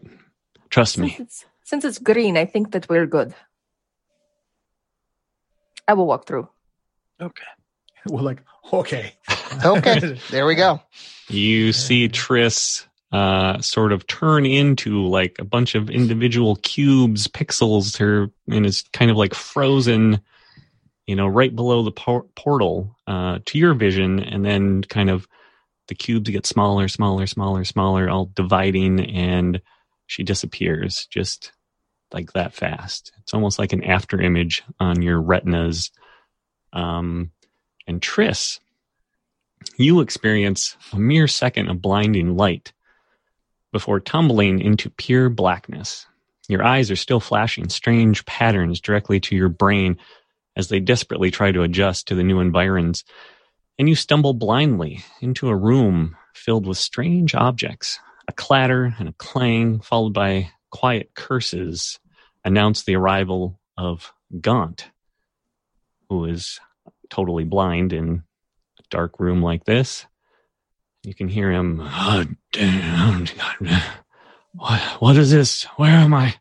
[0.69, 1.23] trust since me.
[1.23, 3.33] it's, since it's green, I think that we're good.
[5.87, 6.49] I will walk through.
[7.21, 7.43] Okay.
[8.07, 9.13] We're like, okay.
[9.63, 10.81] Okay, there we go.
[11.29, 17.97] You see Triss uh, sort of turn into like a bunch of individual cubes, pixels,
[17.97, 20.21] her and is kind of like frozen,
[21.05, 25.27] you know, right below the por- portal uh, to your vision, and then kind of
[25.87, 29.61] the cubes get smaller, smaller, smaller, smaller, all dividing, and
[30.07, 31.51] she disappears just
[32.11, 33.11] like that fast.
[33.21, 35.91] It's almost like an after image on your retinas.
[36.73, 37.31] Um,
[37.88, 38.59] and Triss,
[39.77, 42.73] you experience a mere second of blinding light
[43.71, 46.05] before tumbling into pure blackness.
[46.47, 49.97] Your eyes are still flashing strange patterns directly to your brain
[50.55, 53.03] as they desperately try to adjust to the new environs.
[53.77, 57.99] And you stumble blindly into a room filled with strange objects.
[58.27, 61.99] A clatter and a clang, followed by quiet curses,
[62.43, 64.11] announce the arrival of
[64.41, 64.89] Gaunt,
[66.09, 66.59] who is
[67.10, 68.24] totally blind in
[68.80, 70.05] a dark room like this.
[71.03, 71.80] You can hear him.
[71.82, 73.28] Oh, damn.
[74.53, 75.64] What, what is this?
[75.78, 76.36] Where am I?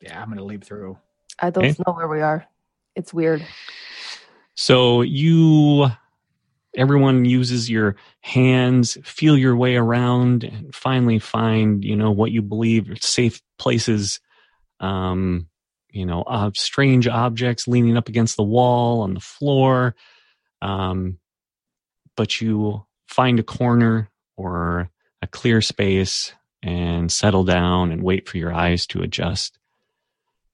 [0.00, 0.98] Yeah, I'm gonna leap through.
[1.38, 1.82] I don't Okay.
[1.86, 2.46] know where we are.
[2.94, 3.46] It's weird.
[4.54, 5.86] So you,
[6.76, 12.42] everyone uses your hands, feel your way around, and finally find, you know, what you
[12.42, 14.20] believe are safe places.
[14.80, 15.48] Um,
[15.96, 19.96] you know, uh, strange objects leaning up against the wall on the floor.
[20.60, 21.18] Um,
[22.16, 24.90] but you find a corner or
[25.22, 29.58] a clear space and settle down and wait for your eyes to adjust.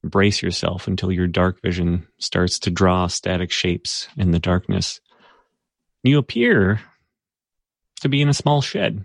[0.04, 5.00] Brace yourself until your dark vision starts to draw static shapes in the darkness.
[6.04, 6.80] You appear
[8.00, 9.04] to be in a small shed,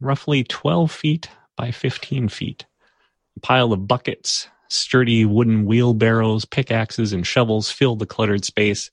[0.00, 2.64] roughly 12 feet by 15 feet.
[3.36, 8.90] A pile of buckets, sturdy wooden wheelbarrows, pickaxes, and shovels fill the cluttered space.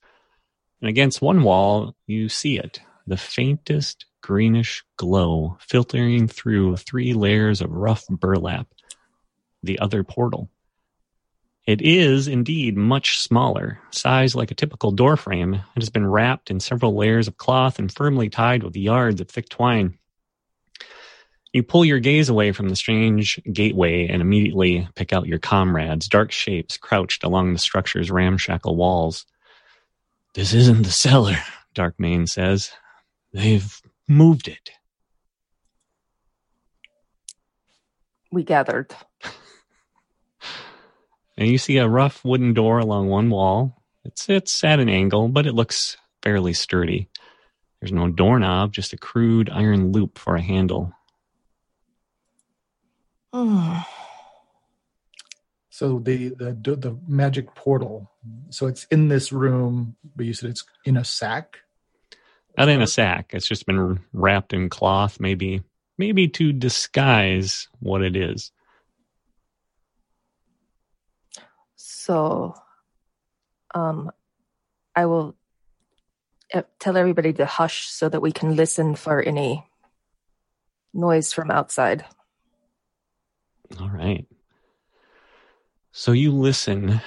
[0.82, 7.62] And against one wall, you see it the faintest greenish glow filtering through three layers
[7.62, 8.68] of rough burlap.
[9.62, 10.50] The other portal.
[11.66, 15.54] It is indeed much smaller, sized like a typical door frame.
[15.54, 19.30] It has been wrapped in several layers of cloth and firmly tied with yards of
[19.30, 19.98] thick twine.
[21.54, 26.08] You pull your gaze away from the strange gateway and immediately pick out your comrades,
[26.08, 29.28] dark shapes crouched along the structure's ramshackle walls.
[30.34, 31.38] This isn't the cellar,
[31.76, 32.72] Darkmane says.
[33.34, 34.72] They've moved it.
[38.32, 38.94] We gathered.
[41.36, 43.82] And you see a rough wooden door along one wall.
[44.06, 47.10] It's it's at an angle, but it looks fairly sturdy.
[47.80, 50.94] There's no doorknob, just a crude iron loop for a handle.
[55.74, 58.12] So the the the magic portal.
[58.52, 61.58] So it's in this room, but you said it's in a sack.
[62.56, 63.32] Not in a sack.
[63.34, 65.64] It's just been wrapped in cloth, maybe
[65.98, 68.52] maybe to disguise what it is.
[71.76, 72.54] So,
[73.74, 74.12] um,
[74.96, 75.36] I will
[76.54, 79.66] uh, tell everybody to hush so that we can listen for any
[80.94, 82.06] noise from outside.
[83.80, 84.26] All right.
[85.92, 87.02] So you listen,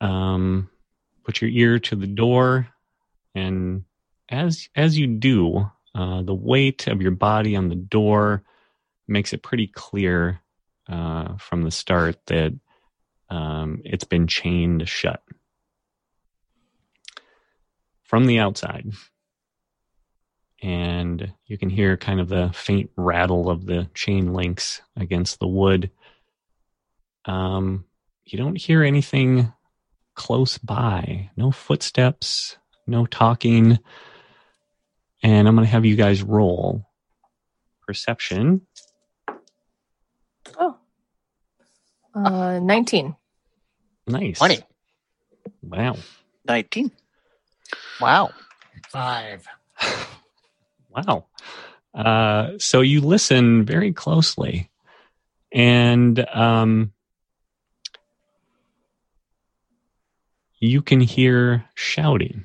[0.00, 0.70] um,
[1.24, 2.68] put your ear to the door,
[3.34, 3.84] and
[4.28, 8.42] as as you do, uh, the weight of your body on the door
[9.08, 10.40] makes it pretty clear
[10.88, 12.52] uh, from the start that
[13.30, 15.22] um, it's been chained shut.
[18.12, 18.92] from the outside.
[20.62, 25.48] And you can hear kind of the faint rattle of the chain links against the
[25.48, 25.90] wood.
[27.24, 27.84] Um,
[28.24, 29.52] you don't hear anything
[30.14, 31.30] close by.
[31.36, 32.56] No footsteps,
[32.86, 33.78] no talking.
[35.22, 36.86] And I'm going to have you guys roll
[37.86, 38.62] perception.
[40.58, 40.76] Oh.
[42.14, 43.16] Uh, 19.
[44.06, 44.38] Nice.
[44.38, 44.60] 20.
[45.62, 45.96] Wow.
[46.46, 46.90] 19.
[48.00, 48.30] Wow.
[48.88, 49.46] Five.
[50.94, 51.26] Wow.
[51.94, 54.70] Uh, so you listen very closely,
[55.52, 56.92] and um,
[60.58, 62.44] you can hear shouting,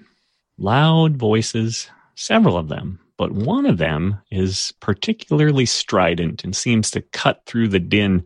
[0.58, 7.02] loud voices, several of them, but one of them is particularly strident and seems to
[7.02, 8.26] cut through the din.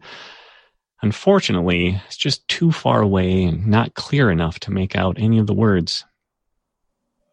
[1.02, 5.48] Unfortunately, it's just too far away and not clear enough to make out any of
[5.48, 6.04] the words.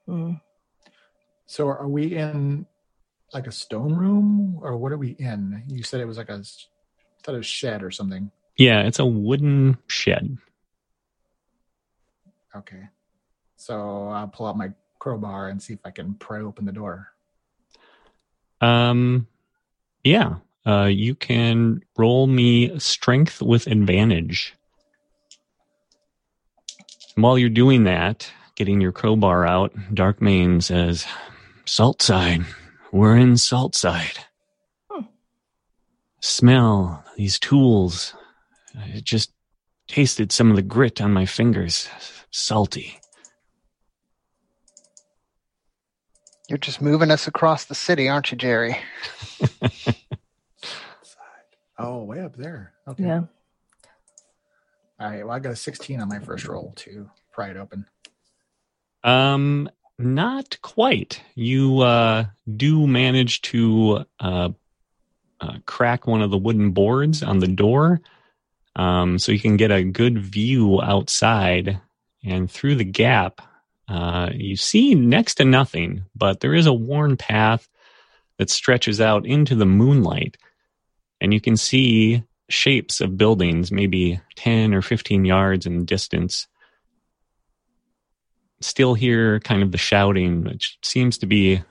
[0.09, 0.41] Mm.
[1.47, 2.67] So are we in
[3.33, 5.63] like a stone room or what are we in?
[5.69, 8.31] You said it was like a, I thought it was shed or something.
[8.57, 10.39] Yeah, it's a wooden shed.
[12.57, 12.89] Okay.
[13.57, 17.09] So I'll pull out my crowbar and see if I can pry open the door.
[18.61, 19.29] Um,
[20.03, 24.55] yeah, uh, you can roll me strength with advantage.
[27.15, 31.07] And while you're doing that, getting your crowbar out, Dark Darkmane says,
[31.65, 32.45] Saltside.
[32.93, 34.19] We're in Saltside.
[34.91, 35.07] Hmm.
[36.21, 38.15] Smell these tools.
[38.77, 39.33] I just
[39.87, 41.89] tasted some of the grit on my fingers.
[42.31, 43.01] Salty.
[46.49, 48.79] You're just moving us across the city, aren't you, Jerry?
[51.79, 52.73] Oh, way up there.
[52.89, 53.05] Okay.
[53.05, 53.21] Yeah.
[55.01, 55.25] All right.
[55.25, 57.87] Well, I got a 16 on my first roll to pry it open.
[59.05, 61.21] Um, not quite.
[61.35, 62.27] You uh,
[62.57, 64.51] do manage to uh,
[65.41, 68.01] uh, crack one of the wooden boards on the door,
[68.77, 71.81] um, so you can get a good view outside.
[72.25, 73.41] And through the gap,
[73.89, 77.69] uh, you see next to nothing, but there is a worn path
[78.39, 80.37] that stretches out into the moonlight,
[81.21, 86.47] and you can see shapes of buildings, maybe ten or fifteen yards in distance
[88.61, 91.63] still hear kind of the shouting, which seems to be,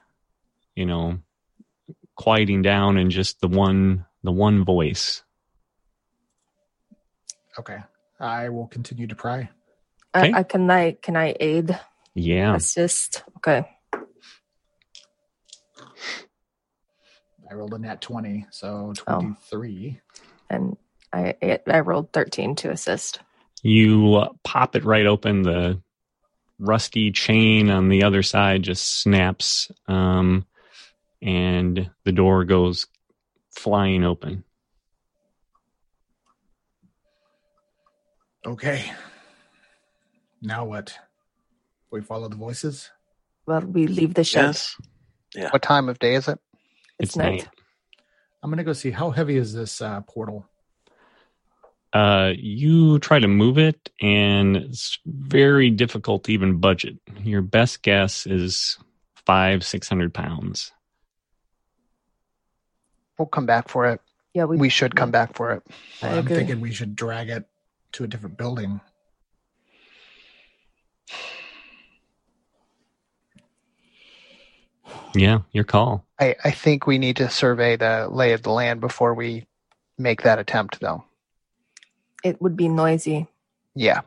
[0.75, 1.19] you know,
[2.15, 5.23] quieting down and just the one the one voice.
[7.59, 7.77] Okay.
[8.19, 9.49] I will continue to pry.
[10.15, 10.31] Okay.
[10.33, 11.77] I, I can I can I aid
[12.15, 12.55] Yeah.
[12.55, 13.23] assist?
[13.37, 13.67] Okay.
[17.49, 19.19] I rolled a nat 20, so Oh.
[19.21, 20.01] 23.
[20.49, 20.75] And
[21.13, 21.35] I
[21.67, 23.19] I rolled 13 to assist.
[23.63, 25.43] You uh, pop it right open.
[25.43, 25.81] The
[26.59, 30.45] rusty chain on the other side just snaps, um,
[31.21, 32.87] and the door goes
[33.51, 34.43] flying open.
[38.45, 38.91] Okay.
[40.41, 40.97] Now what?
[41.91, 42.89] We follow the voices?
[43.45, 44.57] Well, we leave the shed.
[45.35, 45.51] Yes.
[45.51, 46.39] What time of day is it?
[46.99, 47.47] It's, night.
[48.41, 50.45] I'm going to go see how heavy is this uh, portal?
[51.93, 56.97] Uh, you try to move it, and it's very difficult to even budget.
[57.23, 58.77] Your best guess is
[59.25, 60.71] five, six hundred pounds.
[63.17, 64.01] We'll come back for it.
[64.33, 65.63] Yeah, we, We should come back for it.
[66.03, 66.35] I I'm agree.
[66.35, 67.45] thinking we should drag it
[67.93, 68.79] to a different building.
[75.15, 76.05] Yeah, your call.
[76.19, 79.47] I, I think we need to survey the lay of the land before we
[79.97, 81.03] make that attempt, though.
[82.27, 83.27] It would be noisy.
[83.75, 84.01] Yeah.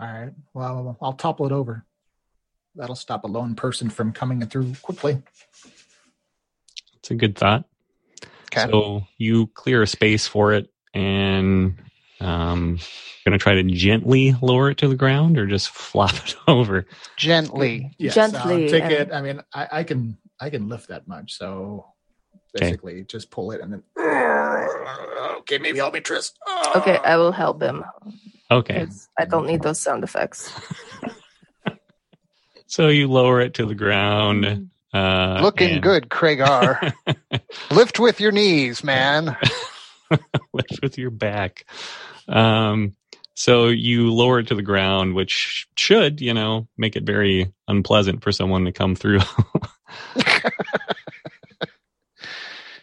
[0.00, 0.32] All right.
[0.54, 1.84] Well, I'll topple it over.
[2.74, 5.22] That'll stop a lone person from coming through quickly.
[6.98, 7.64] It's a good thought.
[8.52, 8.70] Okay.
[8.70, 11.76] So you clear a space for it, and
[12.20, 12.78] um,
[13.24, 16.86] going to try to gently lower it to the ground, or just flop it over.
[17.16, 17.94] Gently.
[17.98, 19.12] Yes, Gently, I'll take and- it.
[19.12, 21.34] I mean, I, I can I can lift that much.
[21.34, 21.86] So
[22.56, 22.70] Okay.
[22.70, 23.82] basically, just pull it and then.
[25.40, 26.32] Okay, maybe help me, Tris.
[26.76, 27.84] Okay, I will help him.
[28.50, 28.86] Okay.
[29.18, 30.52] I don't need those sound effects.
[32.66, 34.70] so you lower it to the ground.
[34.92, 36.94] Uh, Looking and good, Craigar.
[37.70, 39.36] Lift with your knees, man.
[40.52, 41.66] lift with your back.
[42.26, 42.94] Um,
[43.34, 48.22] so you lower it to the ground, which should, you know, make it very unpleasant
[48.22, 49.20] for someone to come through.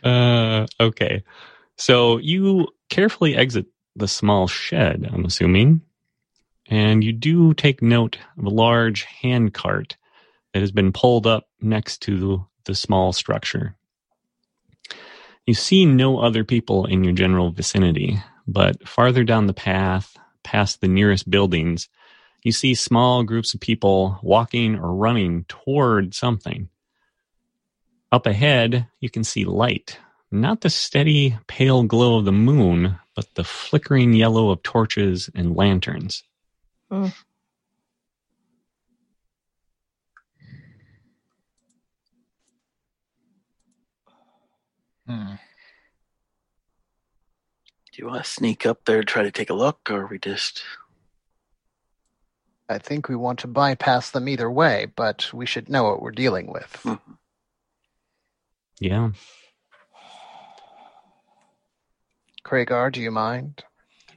[0.06, 1.24] Uh, okay.
[1.78, 5.82] So you carefully exit the small shed, I'm assuming,
[6.68, 9.98] and you do take note of a large hand cart
[10.54, 13.76] that has been pulled up next to the small structure.
[15.46, 20.82] You see no other people in your general vicinity, but farther down the path, past
[20.82, 21.88] the nearest buildings,
[22.44, 26.70] you see small groups of people walking or running toward something.
[28.12, 30.00] Up ahead, you can see light.
[30.32, 35.56] Not the steady, pale glow of the moon, but the flickering yellow of torches and
[35.56, 36.24] lanterns.
[36.90, 37.08] Hmm.
[45.08, 45.34] Hmm.
[47.92, 50.20] Do you want to sneak up there and try to take a look, or we
[50.20, 50.64] just.
[52.68, 56.12] I think we want to bypass them either way, but we should know what we're
[56.12, 56.76] dealing with.
[56.84, 56.96] Hmm.
[58.80, 59.12] Yeah.
[62.44, 63.64] Kragar, do you mind?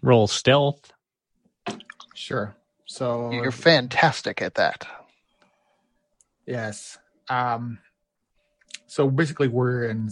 [0.03, 0.93] Roll stealth.
[2.15, 2.55] Sure.
[2.87, 4.87] So You're fantastic at that.
[6.47, 6.99] yes.
[7.29, 7.79] Um.
[8.87, 10.09] So basically, we're in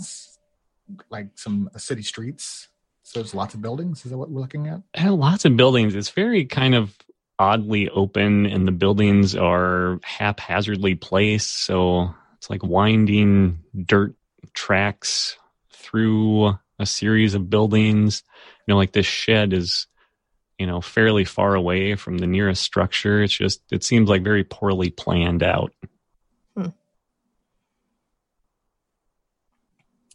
[1.11, 2.69] like some city streets.
[3.03, 4.05] So there's lots of buildings.
[4.05, 4.83] Is that what we're looking at?
[4.95, 5.95] It had lots of buildings.
[5.95, 6.95] It's very kind of
[7.39, 11.65] oddly open, and the buildings are haphazardly placed.
[11.65, 14.15] So it's like winding dirt
[14.55, 15.37] tracks
[15.73, 18.23] through a series of buildings.
[18.67, 19.87] You know, like this shed is,
[20.59, 23.23] you know, fairly far away from the nearest structure.
[23.23, 25.73] It's just, it seems like very poorly planned out.
[26.57, 26.69] Hmm.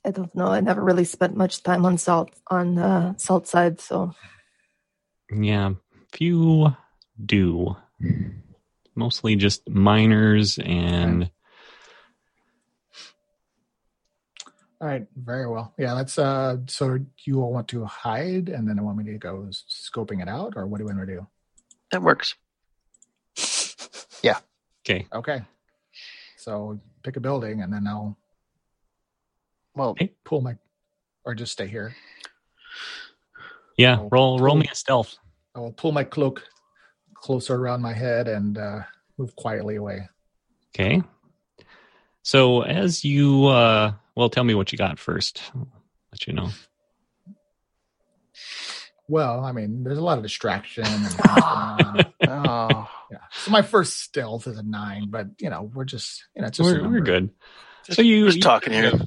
[0.03, 0.47] I don't know.
[0.47, 4.13] I never really spent much time on salt on uh, salt side, so
[5.31, 5.73] Yeah,
[6.11, 6.75] few
[7.23, 7.75] do.
[8.95, 11.29] Mostly just miners and
[14.81, 15.05] All right.
[15.15, 15.73] Very well.
[15.77, 15.93] Yeah.
[15.93, 16.57] That's uh.
[16.67, 20.27] So you all want to hide, and then I want me to go scoping it
[20.27, 21.27] out, or what do you want to do?
[21.91, 22.33] That works.
[24.23, 24.39] Yeah.
[24.83, 25.05] Okay.
[25.13, 25.41] Okay.
[26.37, 28.17] So pick a building, and then I'll
[29.75, 30.57] Well, pull my,
[31.23, 31.95] or just stay here.
[33.77, 35.17] Yeah, Oh, roll roll me a stealth.
[35.55, 36.43] I will pull my cloak
[37.13, 38.81] closer around my head and uh,
[39.17, 40.09] move quietly away.
[40.73, 41.03] Okay.
[42.23, 45.41] So as you uh well tell me what you got first.
[45.55, 45.67] I'll
[46.11, 46.49] let you know.
[49.07, 50.83] Well, I mean, there's a lot of distraction.
[50.85, 52.05] And things going on.
[52.27, 53.17] oh, yeah.
[53.31, 56.57] So my first stealth is a nine, but you know, we're just you know, it's
[56.59, 57.31] just We're, we're good.
[57.83, 59.05] Just, so you just you talking kind here.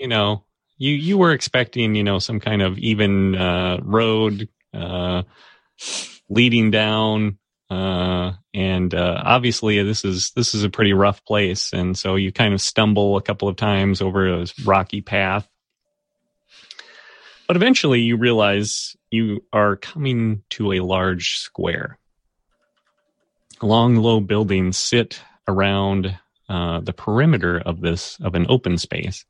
[0.00, 0.42] you know,
[0.78, 5.22] you you were expecting, you know, some kind of even uh road uh
[6.28, 7.38] leading down
[7.70, 11.72] uh and uh obviously this is this is a pretty rough place.
[11.72, 15.48] And so you kind of stumble a couple of times over a rocky path.
[17.46, 21.98] But eventually you realize you are coming to a large square.
[23.62, 26.16] Long low buildings sit around
[26.48, 29.24] uh, the perimeter of this of an open space.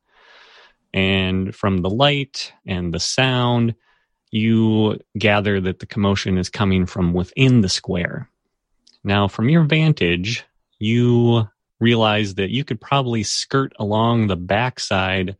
[0.93, 3.74] And from the light and the sound
[4.31, 8.28] you gather that the commotion is coming from within the square
[9.05, 10.44] now from your vantage
[10.78, 11.48] you
[11.78, 15.36] realize that you could probably skirt along the backside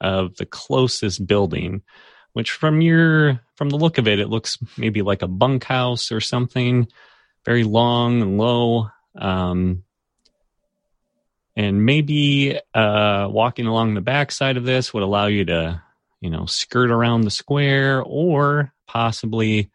[0.00, 1.82] of the closest building
[2.32, 6.20] which from your from the look of it it looks maybe like a bunkhouse or
[6.20, 6.86] something
[7.44, 9.84] very long and low um,
[11.56, 15.80] and maybe uh, walking along the backside of this would allow you to
[16.20, 19.70] you know skirt around the square or possibly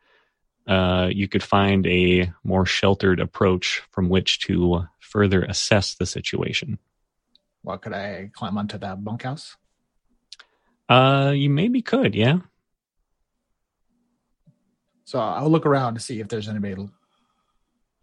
[0.70, 6.78] uh, you could find a more sheltered approach from which to further assess the situation
[7.64, 9.58] Well, could I climb onto that bunkhouse?
[10.88, 12.40] uh, you maybe could yeah
[15.06, 16.88] So I'll look around to see if there's anybody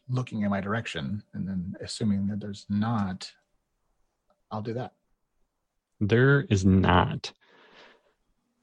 [0.09, 3.31] looking in my direction, and then assuming that there's not,
[4.51, 4.93] I'll do that.
[6.01, 7.33] there is not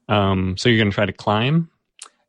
[0.08, 1.70] um, so you're going to try to climb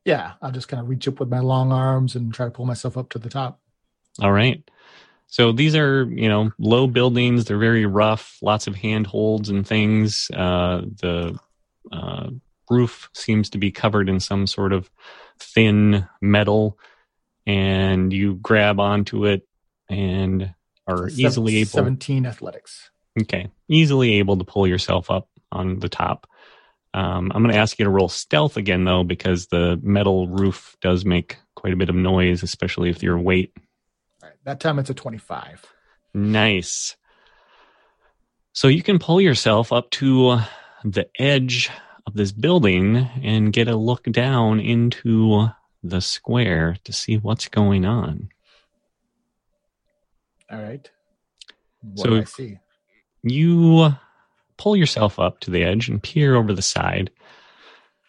[0.06, 2.65] Yeah, I'll just kind of reach up with my long arms and try to pull
[2.65, 3.60] myself up to the top.
[4.22, 4.64] All right.
[5.27, 7.45] So these are, you know, low buildings.
[7.45, 10.30] They're very rough, lots of handholds and things.
[10.32, 11.38] Uh, the
[11.91, 12.30] uh,
[12.69, 14.90] roof seems to be covered in some sort of
[15.40, 16.77] thin metal,
[17.48, 19.48] and you grab onto it
[19.90, 20.53] and
[20.88, 22.91] are easily able, Seventeen athletics.
[23.19, 26.27] okay, easily able to pull yourself up on the top.
[26.96, 30.78] Um, I'm going to ask you to roll stealth again, though, because the metal roof
[30.80, 33.52] does make quite a bit of noise, especially if your weight
[34.24, 35.66] All right, that time it's a twenty-five.
[36.14, 36.96] Nice.
[38.54, 40.38] So you can pull yourself up to
[40.86, 41.70] the edge
[42.08, 45.50] of this building and get a look down into
[45.84, 48.30] the square to see what's going on.
[50.50, 50.90] All right.
[51.82, 52.58] What So- do I see?
[53.24, 53.96] You
[54.57, 57.11] pull yourself up to the edge and peer over the side.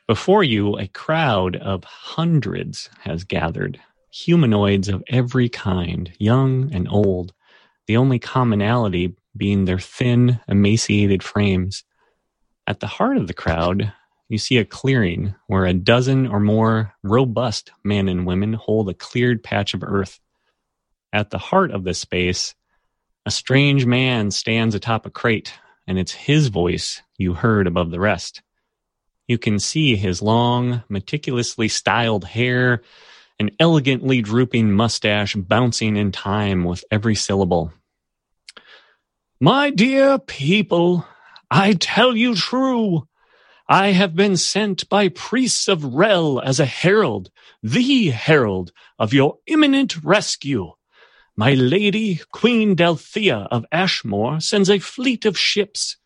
[0.06, 7.32] Before you, a crowd of hundreds has gathered, humanoids of every kind, young and old,
[7.86, 11.84] the only commonality being their thin, emaciated frames.
[12.66, 13.92] At the heart of the crowd,
[14.28, 18.94] you see a clearing where a dozen or more robust men and women hold a
[18.94, 20.20] cleared patch of earth.
[21.12, 22.54] At the heart of this space,
[23.24, 25.52] a strange man stands atop a crate,
[25.86, 28.42] and it's his voice you heard above the rest.
[29.28, 32.82] You can see his long, meticulously styled hair
[33.38, 37.72] and elegantly drooping mustache bouncing in time with every syllable.
[39.40, 41.06] My dear people,
[41.50, 43.06] I tell you true.
[43.68, 47.30] I have been sent by priests of Rel as a herald,
[47.62, 50.72] the herald of your imminent rescue.
[51.38, 55.98] My lady, Queen Delthea of Ashmore, sends a fleet of ships.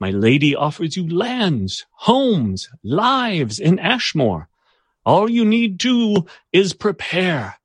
[0.00, 4.48] My lady offers you lands, homes, lives in Ashmore.
[5.04, 7.56] All you need do is prepare.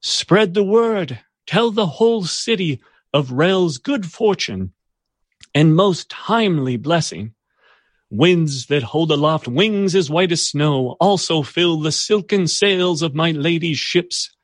[0.00, 1.20] Spread the word.
[1.46, 2.80] Tell the whole city
[3.14, 4.72] of Rel's good fortune
[5.54, 7.34] and most timely blessing.
[8.10, 13.14] Winds that hold aloft wings as white as snow also fill the silken sails of
[13.14, 14.34] my lady's ships.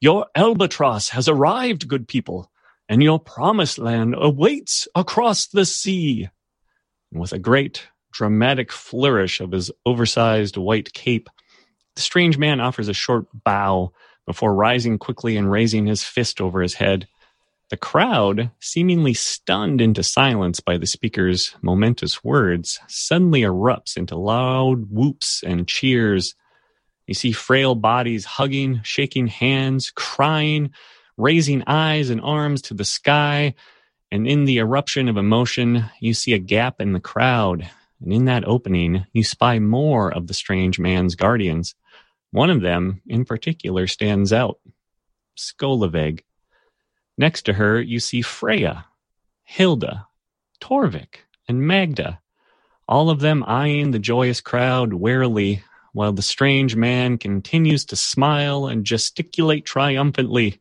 [0.00, 2.50] Your albatross has arrived, good people,
[2.88, 6.28] and your promised land awaits across the sea.
[7.12, 11.28] And with a great dramatic flourish of his oversized white cape,
[11.96, 13.92] the strange man offers a short bow
[14.26, 17.06] before rising quickly and raising his fist over his head.
[17.68, 24.90] The crowd, seemingly stunned into silence by the speaker's momentous words, suddenly erupts into loud
[24.90, 26.34] whoops and cheers.
[27.10, 30.70] You see frail bodies hugging, shaking hands, crying,
[31.16, 33.56] raising eyes and arms to the sky.
[34.12, 37.68] And in the eruption of emotion, you see a gap in the crowd.
[38.00, 41.74] And in that opening, you spy more of the strange man's guardians.
[42.30, 44.60] One of them, in particular, stands out
[45.36, 46.20] Skolaveg.
[47.18, 48.84] Next to her, you see Freya,
[49.42, 50.06] Hilda,
[50.60, 52.20] Torvik, and Magda,
[52.86, 58.66] all of them eyeing the joyous crowd warily while the strange man continues to smile
[58.66, 60.60] and gesticulate triumphantly.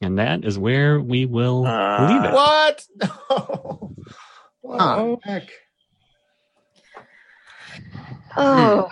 [0.00, 2.32] And that is where we will Uh, leave it.
[2.32, 2.84] What?
[4.60, 4.96] what Huh.
[4.96, 5.48] the heck?
[8.36, 8.88] Oh,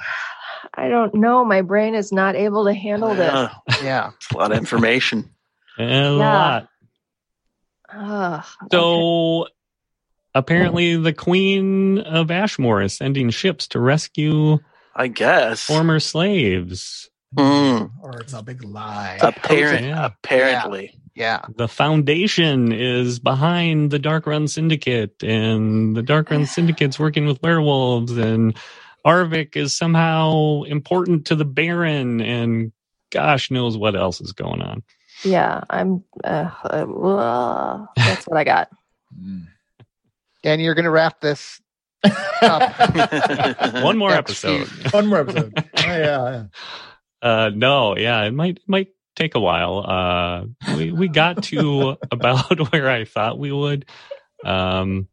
[0.75, 1.45] I don't know.
[1.45, 3.33] My brain is not able to handle this.
[3.33, 3.49] Yeah,
[3.83, 4.11] Yeah.
[4.15, 5.35] it's a lot of information.
[5.79, 6.69] A lot.
[8.71, 9.43] So.
[9.43, 9.53] okay.
[10.35, 14.59] So apparently, the Queen of Ashmore is sending ships to rescue
[14.97, 15.63] I guess.
[15.65, 17.11] former slaves.
[17.37, 19.19] Mm, Or it's a big lie.
[19.23, 20.05] apparent, Yeah.
[20.07, 20.99] apparently.
[21.15, 21.41] Yeah.
[21.57, 27.43] The Foundation is behind the Dark Run Syndicate, and the Dark Run Syndicate's working with
[27.43, 28.57] werewolves, and
[29.07, 32.73] Arvik is somehow important to the Baron, and
[33.11, 34.83] gosh knows what else is going on.
[35.25, 36.03] yeah, I'm.
[36.25, 38.71] Uh, uh, that's what I got.
[40.45, 41.61] And you're going to wrap this.
[42.43, 43.73] up.
[43.83, 44.69] One more Next episode.
[44.93, 45.53] One more episode.
[45.57, 45.97] oh, yeah,
[46.31, 46.45] yeah.
[47.23, 49.79] Uh, no, yeah, it might might take a while.
[49.87, 53.85] Uh, we we got to about where I thought we would,
[54.45, 55.07] um,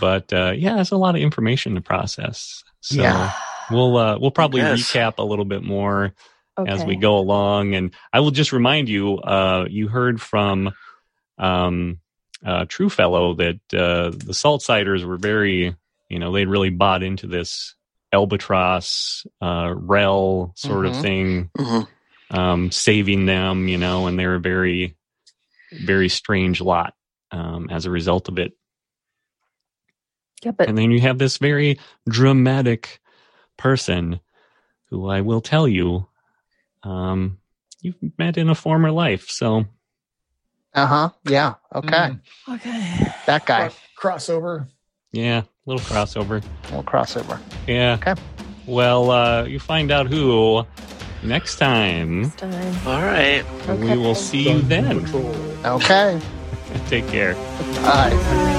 [0.00, 2.64] but uh, yeah, there's a lot of information to process.
[2.80, 3.32] So Yeah.
[3.70, 4.80] we'll uh, we'll probably Yes.
[4.90, 6.14] recap a little bit more
[6.58, 6.70] Okay.
[6.70, 9.18] as we go along, and I will just remind you.
[9.18, 10.72] Uh, you heard from
[11.38, 11.98] um,
[12.44, 15.76] uh, True Fellow that uh, the Saltsiders were very,
[16.08, 17.74] you know, they'd really bought into this
[18.12, 21.02] albatross uh, Rel sort of Mhm.
[21.02, 21.88] thing Mhm.
[22.30, 24.96] um, saving them, you know, and they're a very,
[25.72, 26.94] very strange lot
[27.30, 28.52] um, as a result of it.
[30.42, 31.78] Yeah, but And then you have this very
[32.08, 33.00] dramatic
[33.56, 34.20] person
[34.90, 36.08] who I will tell you,
[36.82, 37.38] um,
[37.80, 39.28] you've met in a former life.
[39.30, 39.66] So
[40.74, 41.10] Uh huh.
[41.28, 41.54] Yeah.
[41.74, 41.88] Okay.
[41.88, 42.20] Mm.
[42.54, 43.12] okay.
[43.26, 43.70] That guy.
[43.98, 44.66] Crossover.
[45.12, 46.42] yeah, little crossover.
[46.70, 47.38] We'll crossover.
[47.66, 47.98] Yeah.
[48.00, 48.20] Okay.
[48.66, 50.64] Well, uh, you find out who
[51.22, 52.22] next time.
[52.22, 52.74] Next time.
[52.86, 53.44] All right.
[53.68, 55.06] We will see you then.
[55.64, 56.20] Okay.
[56.88, 57.34] Take care.
[57.82, 58.58] Bye.